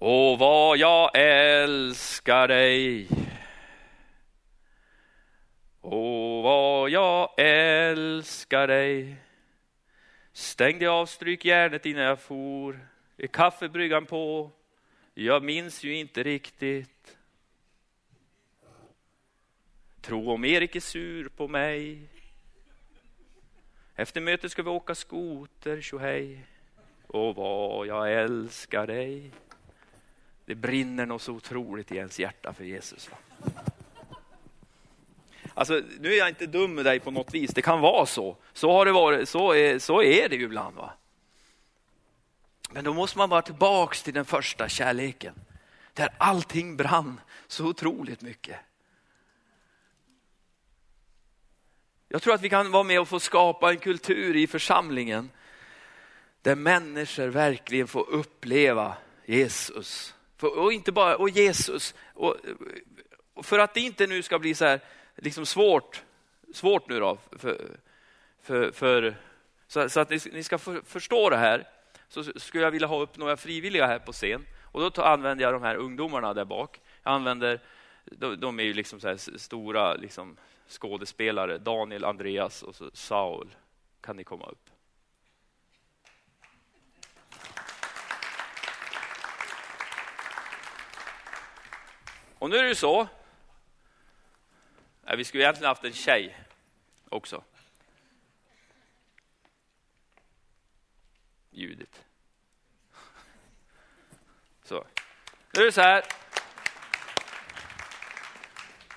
[0.00, 3.08] Åh, vad jag älskar dig.
[5.80, 9.16] Åh, vad jag älskar dig.
[10.32, 12.88] Stängde av, strykjärnet innan jag for.
[13.16, 14.50] Är kaffebryggan på?
[15.14, 17.18] Jag minns ju inte riktigt.
[20.00, 22.08] Tro om Erik är sur på mig.
[23.94, 26.46] Efter mötet ska vi åka skoter, tjohej.
[27.06, 29.32] Och vad jag älskar dig.
[30.48, 33.10] Det brinner något så otroligt i ens hjärta för Jesus.
[35.54, 38.36] Alltså, nu är jag inte dum med dig på något vis, det kan vara så.
[38.52, 40.76] Så, har det varit, så, är, så är det ju ibland.
[40.76, 40.92] Va?
[42.70, 45.34] Men då måste man vara tillbaka till den första kärleken.
[45.92, 48.56] Där allting brann så otroligt mycket.
[52.08, 55.30] Jag tror att vi kan vara med och få skapa en kultur i församlingen
[56.42, 61.94] där människor verkligen får uppleva Jesus och inte bara och Jesus.
[62.14, 62.36] Och,
[63.42, 64.80] för att det inte nu ska bli så här
[65.16, 66.02] liksom svårt,
[66.54, 67.76] svårt nu då, för,
[68.42, 69.14] för, för
[69.66, 71.68] så, så, att ni, ni ska för, förstå det här,
[72.08, 74.46] så skulle jag vilja ha upp några frivilliga här på scen.
[74.64, 76.80] Och då tar, använder jag de här ungdomarna där bak.
[77.02, 77.60] Jag använder,
[78.04, 80.36] de, de är ju liksom så stora liksom
[80.68, 83.54] skådespelare, Daniel, Andreas och så Saul.
[84.00, 84.70] Kan ni komma upp?
[92.38, 93.08] Och nu är det så.
[95.16, 96.36] vi skulle egentligen haft en tjej
[97.08, 97.44] också.
[101.50, 102.02] Judit.
[104.64, 104.86] Så.
[105.54, 106.04] Nu är det så här.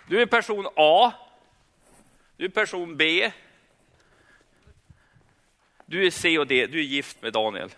[0.08, 1.14] Du är person A.
[2.38, 3.32] Du är person B.
[5.86, 6.68] Du är C och D.
[6.68, 7.70] Du är gift med Daniel.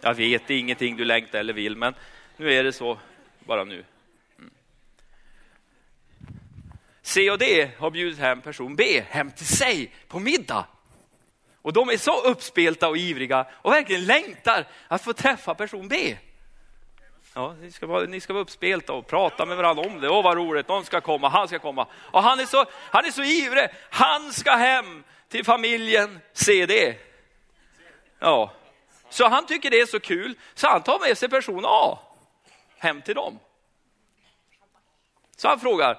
[0.00, 1.94] Jag vet, det är ingenting du längtar eller vill, men
[2.36, 2.98] nu är det så
[3.38, 3.84] bara nu.
[7.12, 10.66] C och D har bjudit hem person B hem till sig på middag.
[11.62, 16.16] Och de är så uppspelta och ivriga och verkligen längtar att få träffa person B.
[17.34, 20.08] Ja, ni ska, vara, ni ska vara uppspelta och prata med varandra om det.
[20.08, 21.86] Åh, vad roligt, någon ska komma, han ska komma.
[21.94, 26.94] Och han är så, han är så ivrig, han ska hem till familjen CD.
[28.18, 28.52] Ja,
[29.10, 31.98] så han tycker det är så kul, så han tar med sig person A
[32.78, 33.38] hem till dem.
[35.36, 35.98] Så han frågar,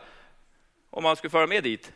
[0.95, 1.93] om han skulle föra med dit?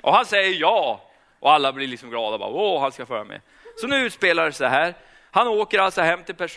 [0.00, 1.00] Och han säger ja.
[1.40, 2.38] Och alla blir liksom glada.
[2.38, 3.40] Bara, Åh, han ska föra med.
[3.80, 4.94] Så nu utspelar det sig här.
[5.30, 6.48] Han åker alltså hem till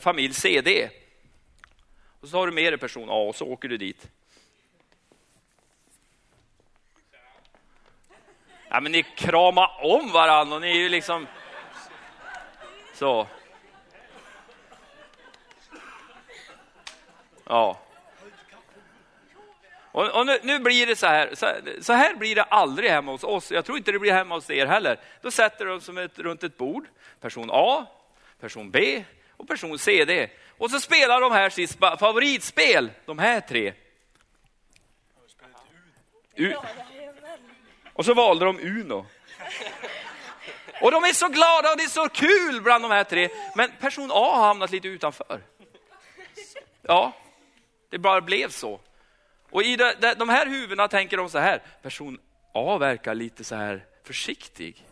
[0.00, 0.90] familj CD.
[2.20, 4.10] Och så har du med dig person A och så åker du dit.
[8.68, 11.26] Ja, men ni kramar om varandra och ni är ju liksom...
[12.94, 13.26] Så.
[17.44, 17.78] Ja.
[19.92, 21.46] Och, och nu, nu, blir det så här, så,
[21.80, 23.50] så, här blir det aldrig hemma hos oss.
[23.50, 25.00] Jag tror inte det blir hemma hos er heller.
[25.22, 26.86] Då sätter de som ett, runt ett bord,
[27.20, 27.86] person A,
[28.40, 29.04] person B
[29.36, 30.30] och person CD.
[30.58, 33.72] Och så spelar de här sitt favoritspel, de här tre.
[36.34, 36.54] U
[37.92, 39.06] och så valde de Uno.
[40.80, 43.28] Och de är så glada och det är så kul bland de här tre.
[43.56, 45.40] Men person A har hamnat lite utanför.
[46.82, 47.12] Ja,
[47.90, 48.80] det bara blev så.
[49.50, 52.18] Och i de, de här huvudena tänker de så här, person
[52.52, 54.84] A verkar lite så här försiktig.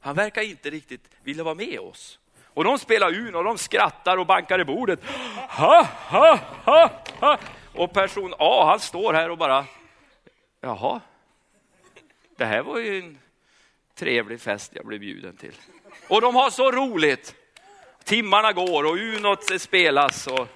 [0.00, 2.18] Han verkar inte riktigt vilja vara med oss.
[2.44, 5.00] Och de spelar Uno och de skrattar och bankar i bordet.
[5.48, 7.38] Ha, ha, ha, ha.
[7.74, 9.64] Och person A, han står här och bara,
[10.60, 11.00] jaha,
[12.36, 13.18] det här var ju en
[13.94, 15.54] trevlig fest jag blev bjuden till.
[16.08, 17.34] Och de har så roligt.
[18.04, 20.26] Timmarna går och Unot spelas.
[20.26, 20.48] Och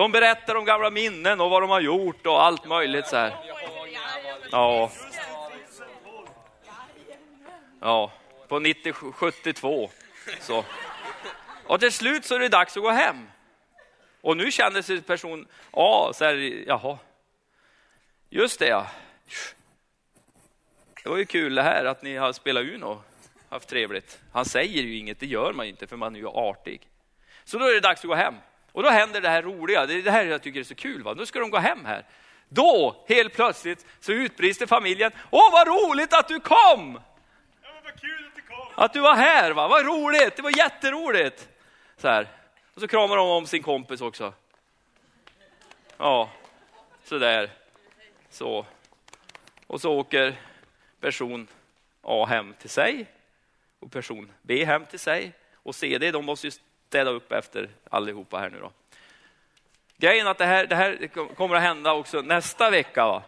[0.00, 3.36] de berättar om gamla minnen och vad de har gjort och allt möjligt så här.
[4.50, 4.90] Ja.
[7.80, 8.12] Ja,
[8.48, 9.90] på 90, 72.
[10.40, 10.64] Så.
[11.66, 13.28] Och till slut så är det dags att gå hem.
[14.20, 16.98] Och nu känner sig person A så här, jaha.
[18.30, 18.86] Just det ja.
[21.02, 23.02] Det var ju kul det här att ni har spelat Uno,
[23.48, 24.20] haft trevligt.
[24.32, 26.88] Han säger ju inget, det gör man ju inte för man är ju artig.
[27.44, 28.34] Så då är det dags att gå hem.
[28.72, 31.02] Och då händer det här roliga, det är det här jag tycker är så kul.
[31.02, 31.14] Va?
[31.14, 32.04] Nu ska de gå hem här.
[32.48, 35.12] Då, helt plötsligt, så utbrister familjen.
[35.30, 37.00] Åh, vad roligt att du kom!
[37.62, 38.66] Ja, vad kul att du kom!
[38.74, 39.68] Att du var här, va?
[39.68, 41.48] vad roligt, det var jätteroligt.
[41.96, 42.28] Så här.
[42.74, 44.32] Och så kramar de om sin kompis också.
[45.96, 46.30] Ja,
[47.04, 47.50] så där.
[48.30, 48.66] Så.
[49.66, 50.40] Och så åker
[51.00, 51.48] person
[52.02, 53.06] A hem till sig
[53.80, 55.32] och person B hem till sig.
[55.54, 56.52] Och CD, de måste ju
[56.90, 58.72] städa upp efter allihopa här nu då.
[59.96, 63.06] Grejen är att det här, det här kommer att hända också nästa vecka.
[63.06, 63.22] Va?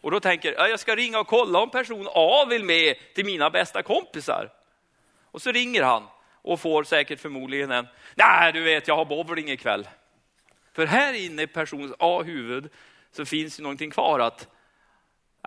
[0.00, 3.24] Och då tänker jag, jag ska ringa och kolla om person A vill med till
[3.24, 4.52] mina bästa kompisar.
[5.24, 6.06] Och så ringer han
[6.42, 9.88] och får säkert förmodligen en, nej du vet jag har bowling ikväll.
[10.72, 12.70] För här inne i person A huvud
[13.12, 14.48] så finns ju någonting kvar att,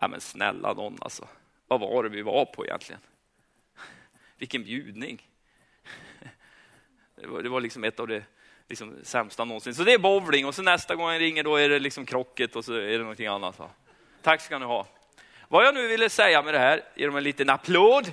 [0.02, 1.28] nej men snälla någon alltså,
[1.68, 3.02] vad var det vi var på egentligen?
[4.38, 5.28] Vilken bjudning.
[7.24, 8.24] Det var, det var liksom ett av det
[8.70, 9.76] liksom sämsta någonsin.
[9.76, 12.56] Så det är bowling och så nästa gång jag ringer då är det liksom krocket
[12.56, 13.60] och så är det någonting annat.
[13.60, 13.70] Va?
[14.22, 14.88] Tack ska ni ha.
[15.48, 18.12] Vad jag nu ville säga med det här, ge dem en liten applåd.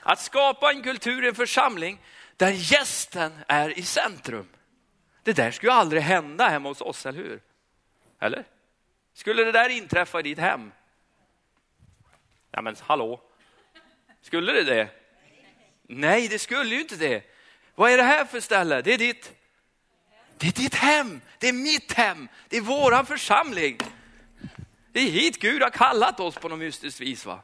[0.00, 2.00] Att skapa en kultur, en församling
[2.36, 4.48] där gästen är i centrum.
[5.22, 7.40] Det där skulle ju aldrig hända hemma hos oss, eller hur?
[8.20, 8.44] Eller?
[9.14, 10.72] Skulle det där inträffa i ditt hem?
[12.56, 13.20] Ja men hallå,
[14.22, 14.88] skulle det det?
[15.82, 17.22] Nej, det skulle ju inte det.
[17.74, 18.82] Vad är det här för ställe?
[18.82, 19.32] Det är ditt,
[20.38, 23.78] det är ditt hem, det är mitt hem, det är våran församling.
[24.92, 27.26] Det är hit Gud har kallat oss på något mystiskt vis.
[27.26, 27.40] Va?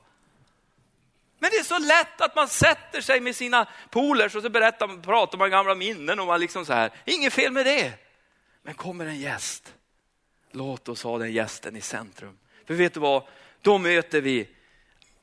[1.38, 5.02] Men det är så lätt att man sätter sig med sina polers och så berättar,
[5.02, 6.90] pratar man gamla minnen och man liksom så här.
[7.04, 7.92] Inget fel med det.
[8.62, 9.74] Men kommer en gäst,
[10.50, 12.38] låt oss ha den gästen i centrum.
[12.66, 13.26] För vet du vad,
[13.60, 14.48] då möter vi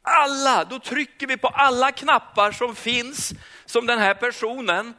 [0.01, 3.33] alla, då trycker vi på alla knappar som finns
[3.65, 4.93] som den här personen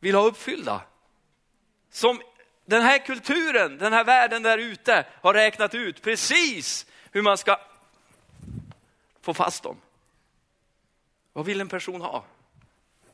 [0.00, 0.82] vill ha uppfyllda.
[1.90, 2.22] Som
[2.64, 7.60] den här kulturen, den här världen där ute har räknat ut precis hur man ska
[9.20, 9.76] få fast dem.
[11.32, 12.24] Vad vill en person ha?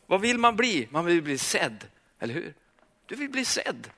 [0.07, 0.89] Vad vill man bli?
[0.91, 1.87] Man vill bli sedd,
[2.19, 2.55] eller hur?
[3.07, 3.91] Du vill bli sedd.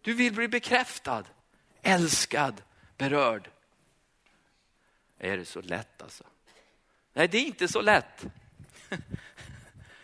[0.00, 1.24] Du vill bli bekräftad,
[1.82, 2.62] älskad,
[2.96, 3.50] berörd.
[5.18, 6.24] Är det så lätt alltså?
[7.12, 8.26] Nej, det är inte så lätt.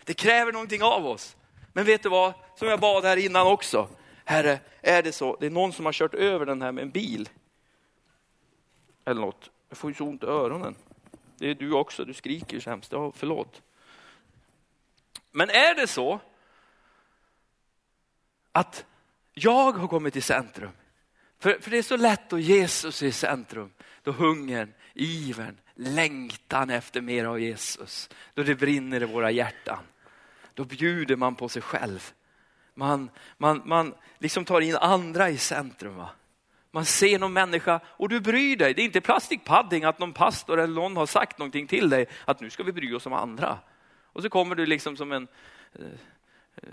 [0.04, 1.36] Det kräver någonting av oss.
[1.72, 3.88] Men vet du vad, som jag bad här innan också.
[4.24, 6.90] Herre, är det så, det är någon som har kört över den här med en
[6.90, 7.28] bil.
[9.04, 9.50] Eller något.
[9.68, 10.76] Jag får ju så ont i öronen.
[11.38, 12.92] Det är du också, du skriker så hemskt.
[12.92, 13.62] Ja, förlåt.
[15.30, 16.20] Men är det så
[18.52, 18.84] att
[19.32, 20.70] jag har kommit i centrum,
[21.44, 23.72] för, för det är så lätt att Jesus är i centrum,
[24.02, 29.78] då hungern, ivern, längtan efter mer av Jesus, då det brinner i våra hjärtan,
[30.54, 32.12] då bjuder man på sig själv.
[32.74, 35.96] Man, man, man liksom tar in andra i centrum.
[35.96, 36.10] Va?
[36.70, 38.74] Man ser någon människa och du bryr dig.
[38.74, 42.06] Det är inte plastic padding att någon pastor eller någon har sagt någonting till dig
[42.24, 43.58] att nu ska vi bry oss om andra.
[44.02, 45.28] Och så kommer du liksom som en,
[45.72, 45.84] eh,
[46.56, 46.68] eh,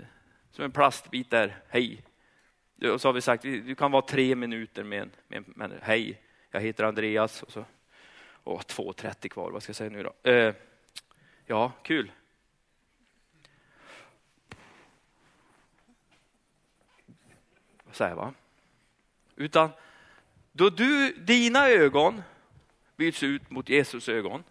[0.50, 2.04] som en plastbit där, hej.
[2.90, 6.22] Och så har vi sagt, du kan vara tre minuter med en, med en hej,
[6.50, 7.42] jag heter Andreas.
[7.42, 7.64] Och så,
[8.44, 10.30] åh, 2.30 kvar, vad ska jag säga nu då?
[10.30, 10.54] Eh,
[11.46, 12.12] ja, kul.
[17.92, 18.34] Så här, va?
[19.36, 19.70] Utan
[20.52, 22.22] då du, dina ögon
[22.96, 24.44] byts ut mot Jesus ögon,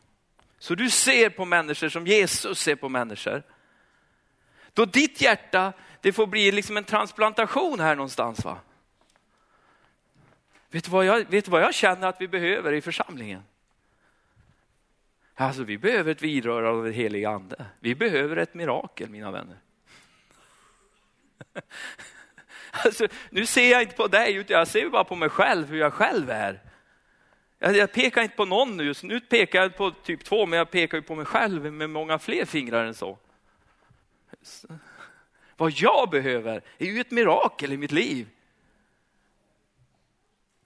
[0.60, 3.44] så du ser på människor som Jesus ser på människor.
[4.74, 8.46] Då ditt hjärta, det får bli liksom en transplantation här någonstans.
[8.46, 8.58] va?
[10.70, 13.44] Vet du, vad jag, vet du vad jag känner att vi behöver i församlingen?
[15.36, 17.66] Alltså vi behöver ett vidrörande av den helige ande.
[17.80, 19.58] Vi behöver ett mirakel mina vänner.
[22.74, 25.78] Alltså, nu ser jag inte på dig, utan jag ser bara på mig själv, hur
[25.78, 26.60] jag själv är.
[27.60, 30.72] Jag, jag pekar inte på någon nu, nu pekar jag på typ två, men jag
[30.72, 33.18] pekar ju på mig själv med många fler fingrar än så.
[35.62, 38.28] Vad jag behöver är ju ett mirakel i mitt liv.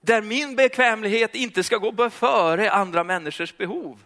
[0.00, 4.04] Där min bekvämlighet inte ska gå före andra människors behov.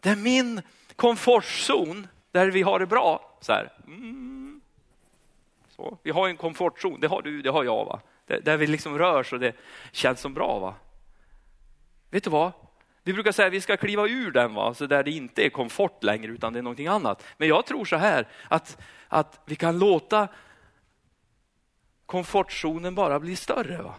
[0.00, 0.62] Där min
[0.96, 4.60] komfortzon, där vi har det bra, så här, mm,
[5.76, 5.98] så.
[6.02, 7.84] Vi har en komfortzon, det har du, det har jag.
[7.84, 8.00] Va?
[8.26, 9.56] Där, där vi liksom rör så det
[9.92, 10.58] känns som bra.
[10.58, 10.74] va.
[12.10, 12.52] Vet du vad?
[13.02, 14.74] Vi brukar säga att vi ska kliva ur den, va?
[14.74, 17.24] så där det inte är komfort längre utan det är någonting annat.
[17.36, 18.78] Men jag tror så här att,
[19.10, 20.28] att vi kan låta
[22.06, 23.82] komfortzonen bara bli större.
[23.82, 23.94] Va?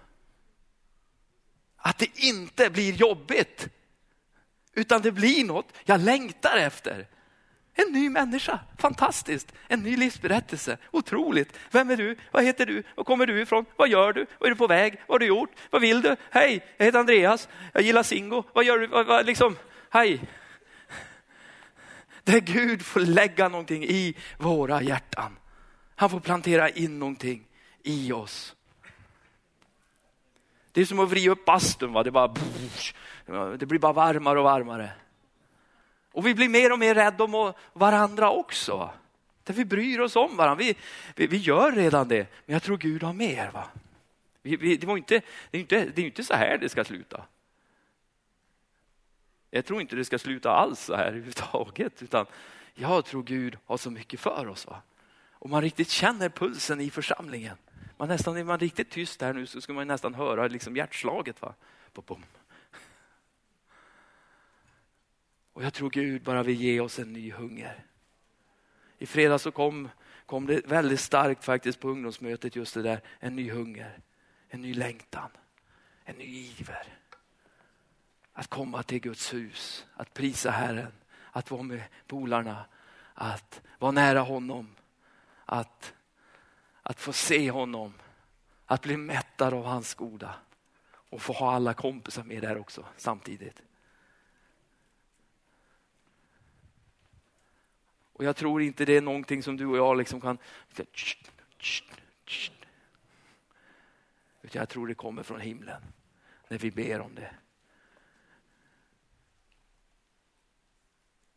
[1.78, 3.68] Att det inte blir jobbigt,
[4.74, 7.08] utan det blir något jag längtar efter.
[7.74, 9.54] En ny människa, fantastiskt.
[9.68, 11.58] En ny livsberättelse, otroligt.
[11.72, 12.16] Vem är du?
[12.32, 12.84] Vad heter du?
[12.96, 13.66] Var kommer du ifrån?
[13.76, 14.26] Vad gör du?
[14.40, 14.94] Vad är du på väg?
[15.08, 15.50] Vad har du gjort?
[15.70, 16.16] Vad vill du?
[16.30, 17.50] Hej, jag heter Andreas.
[17.74, 18.44] Jag gillar Singo.
[18.54, 18.88] Vad gör du?
[18.88, 19.58] Vad, vad, liksom,
[19.90, 20.22] hej.
[22.24, 25.38] Där Gud får lägga någonting i våra hjärtan.
[25.96, 27.48] Han får plantera in någonting
[27.84, 28.56] i oss.
[30.72, 31.94] Det är som att vrida upp bastun.
[31.94, 32.04] Va?
[32.04, 32.34] Det, bara,
[33.58, 34.92] det blir bara varmare och varmare.
[36.12, 38.90] Och vi blir mer och mer rädda om varandra också.
[39.44, 40.64] Där vi bryr oss om varandra.
[40.64, 40.76] Vi,
[41.16, 43.52] vi, vi gör redan det, men jag tror Gud har mer.
[43.52, 43.68] Va?
[44.42, 46.84] Vi, vi, det, var inte, det, är inte, det är inte så här det ska
[46.84, 47.26] sluta.
[49.52, 52.04] Jag tror inte det ska sluta alls så här överhuvudtaget.
[52.04, 52.26] Utan
[52.74, 54.68] jag tror Gud har så mycket för oss.
[54.68, 54.82] Va?
[55.32, 57.58] Och man riktigt känner pulsen i församlingen.
[57.98, 61.42] Man nästan, är man riktigt tyst här nu så ska man nästan höra liksom hjärtslaget.
[61.42, 61.54] Va?
[61.94, 62.24] Bom,
[65.54, 67.86] Och jag tror Gud bara vill ge oss en ny hunger.
[68.98, 69.90] I fredags så kom,
[70.26, 74.00] kom det väldigt starkt faktiskt på ungdomsmötet just det där, en ny hunger,
[74.50, 75.30] en ny längtan,
[76.04, 77.01] en ny iver.
[78.42, 80.92] Att komma till Guds hus, att prisa Herren,
[81.32, 82.66] att vara med polarna,
[83.14, 84.76] att vara nära honom,
[85.46, 85.94] att,
[86.82, 87.94] att få se honom,
[88.66, 90.36] att bli mättad av hans goda
[90.88, 93.62] och få ha alla kompisar med där också samtidigt.
[98.14, 100.38] Och jag tror inte det är någonting som du och jag liksom kan...
[104.42, 105.82] Utan jag tror det kommer från himlen
[106.48, 107.36] när vi ber om det.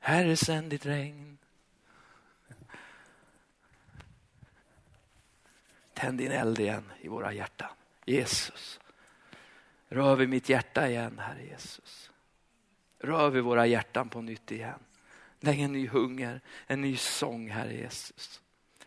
[0.05, 1.39] Herre sänd ditt regn.
[5.95, 7.71] Tänd din eld igen i våra hjärtan.
[8.05, 8.81] Jesus.
[9.89, 12.11] Rör vid mitt hjärta igen, Herre Jesus.
[12.99, 14.79] Rör vid våra hjärtan på nytt igen.
[15.41, 18.41] Lägg en ny hunger, en ny sång, Herre Jesus.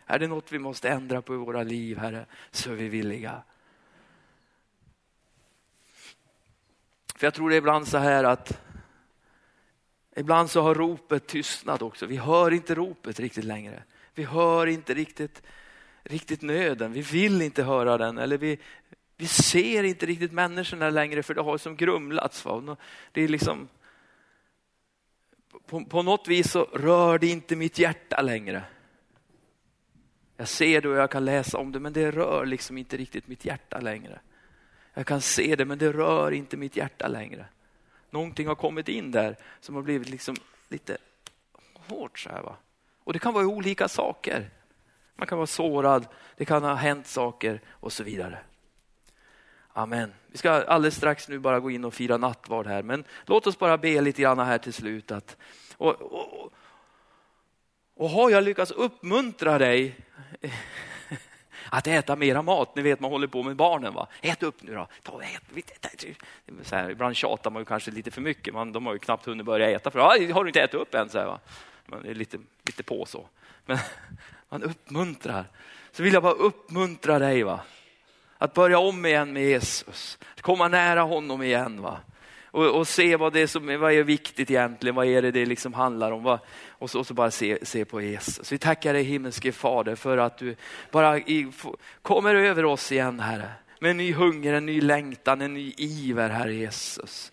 [0.06, 3.42] Är det något vi måste ändra på i våra liv, Herre, så är vi villiga.
[7.16, 8.60] För jag tror det är ibland så här att
[10.18, 12.06] ibland så har ropet tystnat också.
[12.06, 13.82] Vi hör inte ropet riktigt längre.
[14.14, 15.42] Vi hör inte riktigt,
[16.02, 16.92] riktigt nöden.
[16.92, 18.18] Vi vill inte höra den.
[18.18, 18.58] Eller vi,
[19.16, 22.44] vi ser inte riktigt människorna längre för det har som grumlats.
[22.44, 22.76] Va?
[23.12, 23.68] Det är liksom,
[25.66, 28.62] på, på något vis så rör det inte mitt hjärta längre.
[30.36, 33.28] Jag ser det och jag kan läsa om det men det rör liksom inte riktigt
[33.28, 34.20] mitt hjärta längre.
[34.94, 37.46] Jag kan se det men det rör inte mitt hjärta längre.
[38.10, 40.36] Någonting har kommit in där som har blivit liksom
[40.68, 40.96] lite
[41.74, 42.18] hårt.
[42.18, 42.56] Så här, va?
[43.04, 44.50] Och det kan vara olika saker.
[45.14, 46.06] Man kan vara sårad,
[46.36, 48.38] det kan ha hänt saker och så vidare.
[49.72, 50.12] Amen.
[50.26, 53.58] Vi ska alldeles strax nu bara gå in och fira nattvard här, men låt oss
[53.58, 55.10] bara be lite grann här till slut.
[55.10, 55.36] Att,
[55.76, 56.52] och, och,
[57.94, 59.96] och har jag lyckats uppmuntra dig
[61.70, 62.76] att äta mera mat.
[62.76, 63.94] Ni vet man håller på med barnen.
[63.94, 64.08] Va?
[64.20, 64.88] Ät upp nu då.
[65.02, 66.04] Ta, ät.
[66.62, 68.54] Så här, ibland tjatar man ju kanske lite för mycket.
[68.54, 69.90] Man, de har ju knappt hunnit börja äta.
[69.90, 69.98] För,
[70.32, 71.08] har du inte ätit upp än?
[71.08, 71.40] Så här, va?
[71.86, 73.26] Man är lite, lite på så.
[73.66, 73.78] Men
[74.48, 75.44] man uppmuntrar.
[75.92, 77.42] Så vill jag bara uppmuntra dig.
[77.42, 77.60] Va?
[78.38, 80.18] Att börja om igen med Jesus.
[80.34, 81.82] Att komma nära honom igen.
[81.82, 81.98] Va?
[82.58, 85.46] Och, och, se vad, det är som, vad är viktigt egentligen, vad är det det
[85.46, 86.22] liksom handlar om.
[86.22, 86.38] Vad,
[86.70, 88.52] och, så, och så bara se, se på Jesus.
[88.52, 90.56] Vi tackar dig himmelske Fader för att du
[90.90, 91.52] bara i,
[92.02, 93.50] kommer över oss igen Herre.
[93.80, 97.32] Med en ny hunger, en ny längtan, en ny iver Herre Jesus.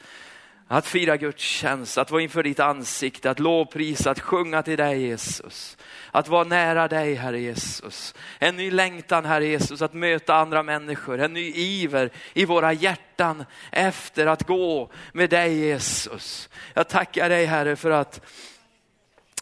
[0.67, 5.77] Att fira gudstjänst, att vara inför ditt ansikte, att lovprisa, att sjunga till dig Jesus.
[6.11, 8.15] Att vara nära dig Herre Jesus.
[8.39, 11.19] En ny längtan Herre Jesus att möta andra människor.
[11.19, 16.49] En ny iver i våra hjärtan efter att gå med dig Jesus.
[16.73, 18.21] Jag tackar dig Herre för att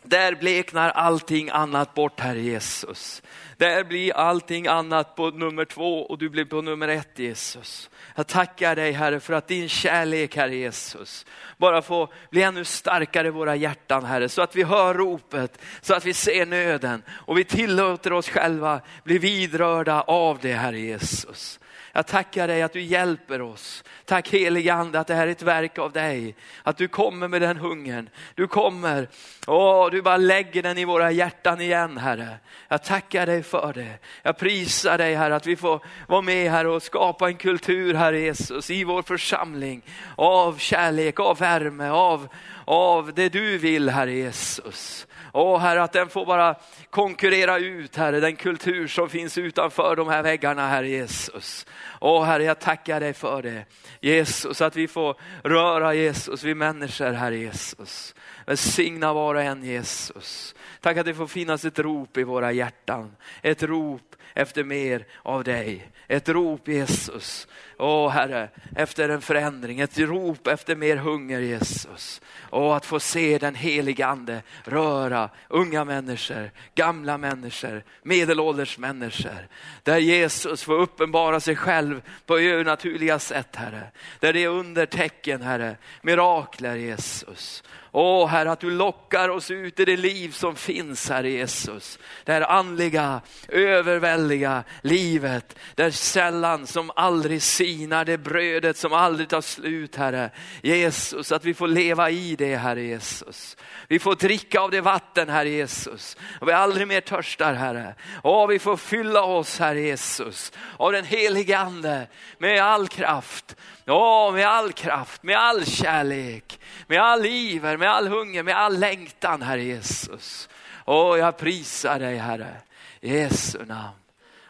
[0.04, 3.22] där bleknar allting annat bort Herre Jesus.
[3.58, 7.89] Där blir allting annat på nummer två och du blir på nummer ett Jesus.
[8.16, 11.26] Jag tackar dig Herre för att din kärlek Herre Jesus
[11.58, 14.30] bara får bli ännu starkare i våra hjärtan Herre.
[14.30, 18.82] Så att vi hör ropet, så att vi ser nöden och vi tillåter oss själva
[19.04, 21.60] bli vidrörda av det Herre Jesus.
[21.96, 23.84] Jag tackar dig att du hjälper oss.
[24.06, 26.36] Tack helige Ande att det här är ett verk av dig.
[26.64, 28.10] Att du kommer med den hungern.
[28.36, 29.08] Du kommer,
[29.48, 32.38] åh, du bara lägger den i våra hjärtan igen Herre.
[32.68, 34.00] Jag tackar dig för det.
[34.24, 38.20] Jag prisar dig Herre att vi får vara med här och skapa en kultur Herre
[38.20, 39.82] Jesus i vår församling.
[40.16, 42.28] Av kärlek, av värme, av,
[42.66, 45.08] av det du vill Herre Jesus.
[45.36, 46.56] Åh Herre, att den får bara
[46.90, 51.66] konkurrera ut Herre, den kultur som finns utanför de här väggarna Herre Jesus.
[52.02, 53.66] Åh Herre, jag tackar dig för det.
[54.02, 58.16] Jesus, att vi får röra Jesus, vi människor Herre Jesus.
[58.46, 60.56] Välsigna var och en Jesus.
[60.82, 63.16] Tack att det får finnas ett rop i våra hjärtan.
[63.42, 65.92] Ett rop efter mer av dig.
[66.08, 67.48] Ett rop Jesus.
[67.78, 69.80] Åh Herre, efter en förändring.
[69.80, 72.22] Ett rop efter mer hunger Jesus.
[72.50, 79.48] Och att få se den helige ande röra unga människor, gamla människor, medelålders människor.
[79.84, 83.92] Där Jesus får uppenbara sig själv på övernaturliga sätt Herre.
[84.20, 87.64] Där det är undertecken Herre, mirakler Jesus.
[87.96, 92.00] Åh Herre, att du lockar oss ut i det liv som finns, Herre Jesus.
[92.24, 99.41] Det här andliga, överväldiga livet, där sällan som aldrig sinar, det brödet som aldrig tar
[99.41, 100.32] slut, Herre.
[100.62, 103.58] Jesus, att vi får leva i det, Herre Jesus.
[103.88, 106.18] Vi får dricka av det vatten, Herre Jesus.
[106.41, 107.96] Och vi aldrig mer törstar, Herre.
[108.24, 113.56] Åh, vi får fylla oss, Herre Jesus, av den helige Ande med all kraft.
[113.86, 118.80] Ja, med all kraft, med all kärlek, med all iver, med all hunger, med all
[118.80, 120.50] längtan, Herre Jesus.
[120.86, 122.58] Åh, jag prisar dig, Herre.
[123.02, 123.98] I Jesu namn.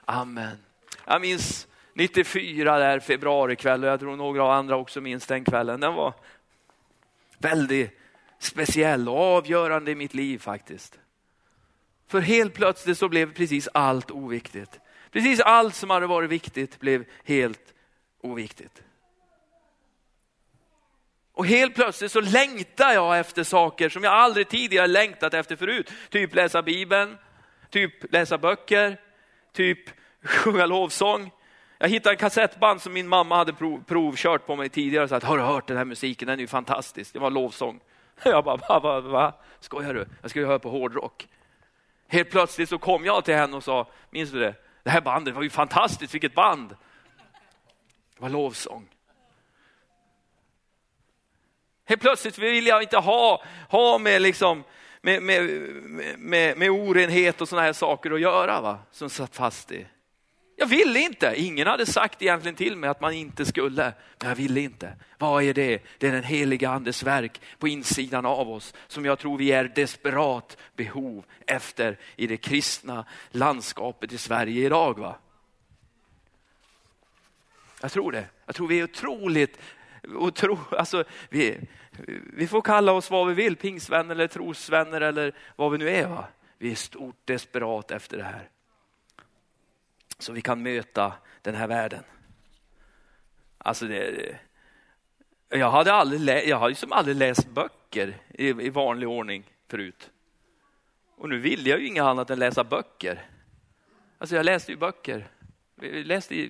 [0.05, 0.57] Amen.
[1.05, 5.79] Jag minns 94 där februarikväll och jag tror några andra också minns den kvällen.
[5.79, 6.13] Den var
[7.37, 7.99] väldigt
[8.39, 10.99] speciell och avgörande i mitt liv faktiskt.
[12.07, 14.79] För helt plötsligt så blev precis allt oviktigt.
[15.11, 17.73] Precis allt som hade varit viktigt blev helt
[18.21, 18.81] oviktigt.
[21.33, 25.91] Och helt plötsligt så längtar jag efter saker som jag aldrig tidigare längtat efter förut.
[26.09, 27.17] Typ läsa Bibeln,
[27.69, 28.97] typ läsa böcker,
[29.53, 29.79] typ
[30.23, 31.31] sjunga lovsång.
[31.77, 35.19] Jag hittade en kassettband som min mamma hade prov, provkört på mig tidigare och sa
[35.23, 37.13] har du hört den här musiken, den är ju fantastisk.
[37.13, 37.79] Det var lovsång.
[38.23, 39.33] Jag bara, va, va, va?
[39.59, 40.05] skojar du?
[40.21, 41.27] Jag ska ju höra på hårdrock.
[42.07, 44.55] Helt plötsligt så kom jag till henne och sa, minns du det?
[44.83, 46.69] Det här bandet var ju fantastiskt, vilket band!
[46.69, 48.92] Det var lovsång.
[51.85, 54.63] Helt plötsligt vill jag inte ha, ha med, liksom,
[55.01, 55.43] med, med,
[56.17, 58.79] med, med orenhet och sådana här saker att göra, va?
[58.91, 59.85] som satt fast i.
[60.55, 61.33] Jag ville inte.
[61.37, 64.93] Ingen hade sagt egentligen till mig att man inte skulle, men jag ville inte.
[65.17, 65.83] Vad är det?
[65.97, 69.71] Det är den heliga andes verk på insidan av oss som jag tror vi är
[69.75, 74.99] desperat behov efter i det kristna landskapet i Sverige idag.
[74.99, 75.15] Va?
[77.81, 78.25] Jag tror det.
[78.45, 79.59] Jag tror vi är otroligt,
[80.15, 81.59] otro, alltså, vi,
[82.33, 86.07] vi får kalla oss vad vi vill, pingsvänner eller trosvänner eller vad vi nu är.
[86.07, 86.25] Va?
[86.57, 88.49] Vi är stort desperat efter det här
[90.23, 92.03] så vi kan möta den här världen.
[93.57, 94.39] Alltså det,
[95.49, 100.11] jag hade aldrig, lä, jag hade liksom aldrig läst böcker i, i vanlig ordning förut.
[101.15, 103.25] Och nu vill jag ju inget annat än läsa böcker.
[104.17, 105.27] Alltså jag läste ju böcker.
[105.81, 106.49] Läste, eh,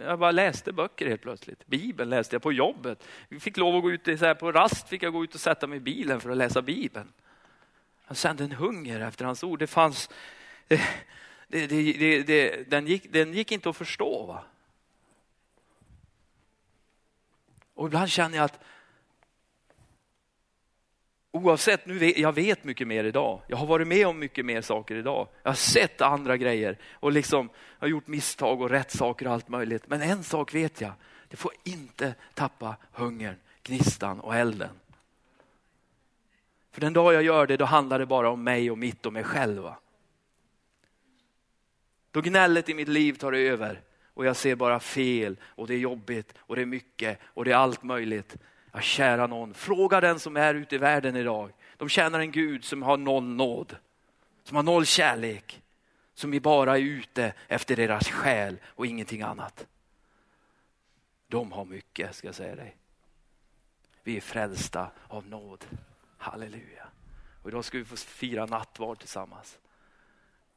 [0.00, 1.66] jag bara läste böcker helt plötsligt.
[1.66, 3.08] Bibeln läste jag på jobbet.
[3.28, 5.40] Vi fick lov att gå ut, så här, på rast fick jag gå ut och
[5.40, 7.12] sätta mig i bilen för att läsa Bibeln.
[8.08, 9.58] Jag kände en hunger efter hans ord.
[9.58, 10.10] Det fanns,
[10.68, 10.80] eh,
[11.48, 14.26] det, det, det, det, den, gick, den gick inte att förstå.
[14.26, 14.44] Va?
[17.74, 18.60] Och ibland känner jag att
[21.36, 23.40] oavsett, nu vet, jag vet mycket mer idag.
[23.46, 25.28] Jag har varit med om mycket mer saker idag.
[25.42, 29.48] Jag har sett andra grejer och liksom har gjort misstag och rätt saker och allt
[29.48, 29.82] möjligt.
[29.86, 30.92] Men en sak vet jag,
[31.28, 34.70] det får inte tappa hungern, gnistan och elden.
[36.72, 39.12] För den dag jag gör det, då handlar det bara om mig och mitt och
[39.12, 39.68] mig själv.
[42.10, 43.80] Då gnället i mitt liv tar över
[44.14, 47.52] och jag ser bara fel och det är jobbigt och det är mycket och det
[47.52, 48.36] är allt möjligt.
[48.76, 51.52] Ja, kära någon, fråga den som är ute i världen idag.
[51.76, 53.76] De tjänar en Gud som har noll nåd,
[54.42, 55.62] som har noll kärlek,
[56.14, 59.66] som bara är ute efter deras själ och ingenting annat.
[61.28, 62.76] De har mycket, ska jag säga dig.
[64.02, 65.64] Vi är frälsta av nåd.
[66.18, 66.88] Halleluja.
[67.42, 69.58] Och idag ska vi få fira nattvard tillsammans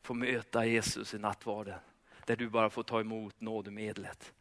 [0.02, 1.80] få möta Jesus i nattvarden.
[2.26, 4.34] Där du bara får ta emot nådemedlet.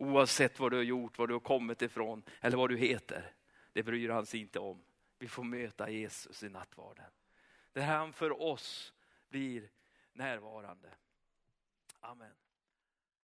[0.00, 3.32] Oavsett vad du har gjort, var du har kommit ifrån eller vad du heter.
[3.72, 4.82] Det bryr han sig inte om.
[5.18, 7.10] Vi får möta Jesus i nattvarden.
[7.72, 8.92] Där han för oss
[9.28, 9.70] blir
[10.12, 10.88] närvarande.
[12.00, 12.32] Amen.